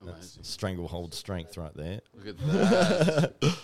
[0.00, 0.42] That's Amazing.
[0.44, 2.00] stranglehold strength right there.
[2.14, 3.34] Look at that.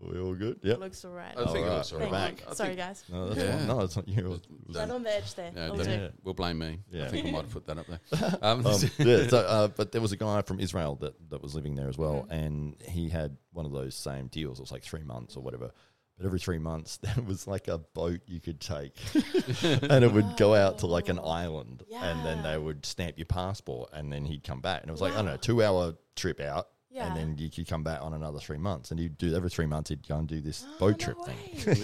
[0.00, 0.58] we all good?
[0.62, 0.78] It Yep.
[0.78, 1.32] looks alright.
[1.36, 2.36] I think it Alright, looks all we're Thank right.
[2.38, 2.50] back.
[2.50, 3.04] I Sorry, think- guys.
[3.10, 3.56] No, that's Yeah.
[3.58, 3.66] fine.
[3.66, 4.32] No, it's not you.
[4.34, 5.52] It Right on the edge there.
[5.54, 6.08] Yeah, Will don't- Yeah.
[6.22, 6.78] We'll blame me.
[6.90, 7.04] Yeah.
[7.06, 8.00] I think I might have put that up there.
[8.42, 11.54] Um, um, yeah, so, uh, but there was a guy from Israel that, that was
[11.54, 12.32] living there as well, Mhm.
[12.32, 14.58] and he had one of those same deals.
[14.58, 15.70] It was like three months or whatever.
[16.18, 18.98] But every three months, there was like a boat you could take,
[19.62, 21.28] and it would go out to like an Oh.
[21.28, 24.92] island, and then they would stamp your passport, and then he'd come back, and it
[24.92, 25.36] was like I don't know, Wow.
[25.38, 27.08] two hour trip out, Yeah.
[27.08, 29.66] and then you could come back on another three months, and he'd do every three
[29.66, 31.34] months he'd go and do this Oh, boat no trip way.
[31.56, 31.76] thing.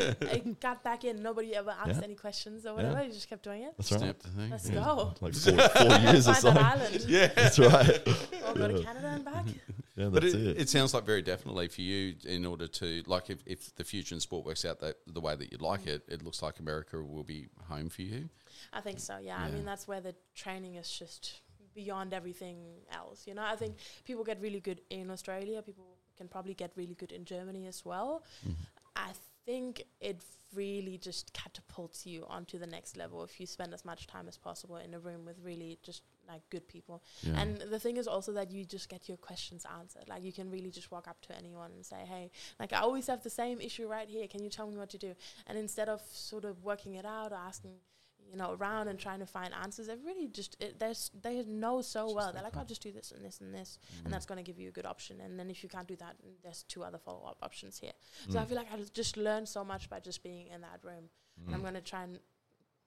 [0.00, 0.14] Yeah.
[0.32, 1.22] And got back in.
[1.22, 2.00] Nobody ever asked Yeah.
[2.04, 2.74] any questions or Yeah.
[2.88, 3.02] whatever.
[3.04, 3.74] You just kept doing it.
[3.76, 4.00] That's right.
[4.00, 4.50] Stamp the thing.
[4.50, 4.74] Let's Yeah.
[4.76, 5.14] go.
[5.20, 6.64] Like four, four years or Find that something.
[6.64, 7.04] island.
[7.06, 7.26] Yeah.
[7.28, 8.08] That's right.
[8.48, 9.44] Or go to Canada and back.
[9.96, 10.60] Yeah, But that's it, it.
[10.62, 14.14] it sounds like very definitely for you, in order to like, if, if the future
[14.14, 17.02] in sport works out that the way that you'd like it, it looks like America
[17.02, 18.30] will be home for you.
[18.72, 19.18] I think so.
[19.18, 19.36] Yeah.
[19.38, 21.40] I mean, that's where the training is just
[21.74, 22.58] beyond everything
[22.92, 23.26] else.
[23.26, 25.62] You know, I think people get really good in Australia.
[25.62, 28.22] People can probably get really good in Germany as well.
[28.46, 28.56] Mhm.
[28.96, 29.12] I
[29.46, 34.06] think it really just catapults you onto the next level if you spend as much
[34.06, 37.02] time as possible in a room with really just like good people.
[37.22, 37.40] Yeah.
[37.40, 40.08] And the thing is also that you just get your questions answered.
[40.08, 43.06] Like you can really just walk up to anyone and say, "Hey, like I always
[43.06, 44.26] have the same issue right here.
[44.28, 45.14] Can you tell me what to do?"
[45.46, 47.80] And instead of sort of working it out or asking,
[48.30, 51.80] you know, around and trying to find answers, they really just it, there's they know
[51.82, 52.32] so well.
[52.32, 54.04] They're like, "I'll just do this and this and this," Mm.
[54.04, 55.20] and that's going to give you a good option.
[55.20, 57.92] And then if you can't do that, mm, there's two other follow up options here.
[58.28, 58.32] Mm.
[58.32, 61.10] So I feel like I just learned so much by just being in that room.
[61.46, 61.64] And I'm Mm.
[61.64, 62.18] going to try and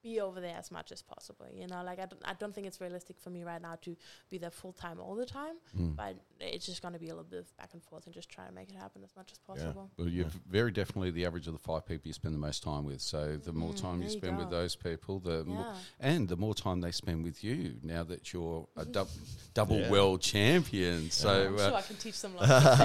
[0.04, 1.46] be over there as much as possible.
[1.52, 3.96] You know, like I don't, I don't think it's realistic for me right now to
[4.30, 5.96] be there full time all the time, Mm.
[5.96, 8.28] but it's just going to be a little bit of back and forth and just
[8.28, 9.90] try to make it happen as much as possible.
[9.96, 12.84] Well, you're very definitely the average of the five people you spend the most time
[12.84, 13.00] with.
[13.00, 15.66] So the more Mm, time you there you spend with those people, the more,
[15.98, 17.76] and the more time they spend with you.
[17.82, 19.08] Now that you're a dub,
[19.54, 19.90] double Yeah.
[19.90, 22.64] world champion, so I'm uh, sure I can teach them lots of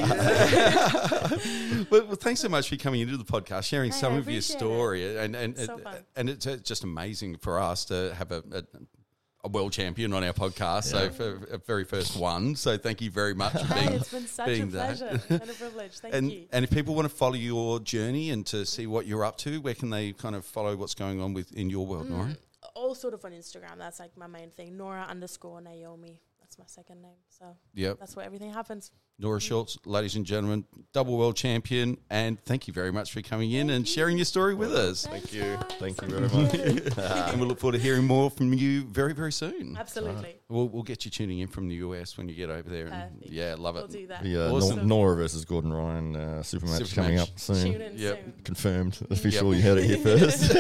[1.92, 4.30] well, well, thanks so much for coming into the podcast, sharing Hey, some I of
[4.30, 4.60] your appreciate it.
[4.60, 7.09] story, and and So and, and it's uh, just amazing
[7.42, 8.44] for us to have a.
[8.52, 8.64] a
[9.44, 12.56] a world champion on our podcast, so for a very first one.
[12.56, 14.98] So thank you very much for being it's been such a being that.
[14.98, 15.92] pleasure and a privilege.
[16.00, 16.46] Thank and you.
[16.52, 19.62] and if people want to follow your journey and to see what you're up to,
[19.62, 22.26] where can they kind of follow what's going on with in your world, Nora?
[22.26, 22.38] Mm,
[22.76, 23.78] all sort of on Instagram.
[23.78, 24.76] That's like my main thing.
[24.76, 26.20] Nora underscore Naomi.
[26.60, 27.16] That's my second name.
[27.30, 28.92] So Yep, that's where everything happens.
[29.22, 33.52] Nora Schultz, ladies and gentlemen, double world champion, and thank you very much for coming
[33.52, 33.94] in Thank and you.
[33.94, 35.06] sharing your story with us.
[35.06, 35.42] Thank Thanks, you.
[35.42, 35.78] guys.
[35.78, 36.98] Thank you very much,
[37.32, 39.76] and we look forward to hearing more from you very, very soon.
[39.78, 40.36] Absolutely.
[40.48, 42.88] We'll, we'll get you tuning in from the US when you get over there.
[42.88, 43.32] And Perfect.
[43.34, 43.80] yeah, love it.
[43.80, 43.92] We'll it.
[43.92, 44.24] do that.
[44.24, 44.88] The uh, Awesome.
[44.88, 47.30] Nora versus Gordon Ryan uh, super match Super coming match.
[47.30, 47.74] up soon.
[47.74, 48.24] Tune in Yep.
[48.24, 48.34] soon.
[48.46, 49.00] Confirmed.
[49.10, 49.54] Official.
[49.54, 50.52] You heard it here first.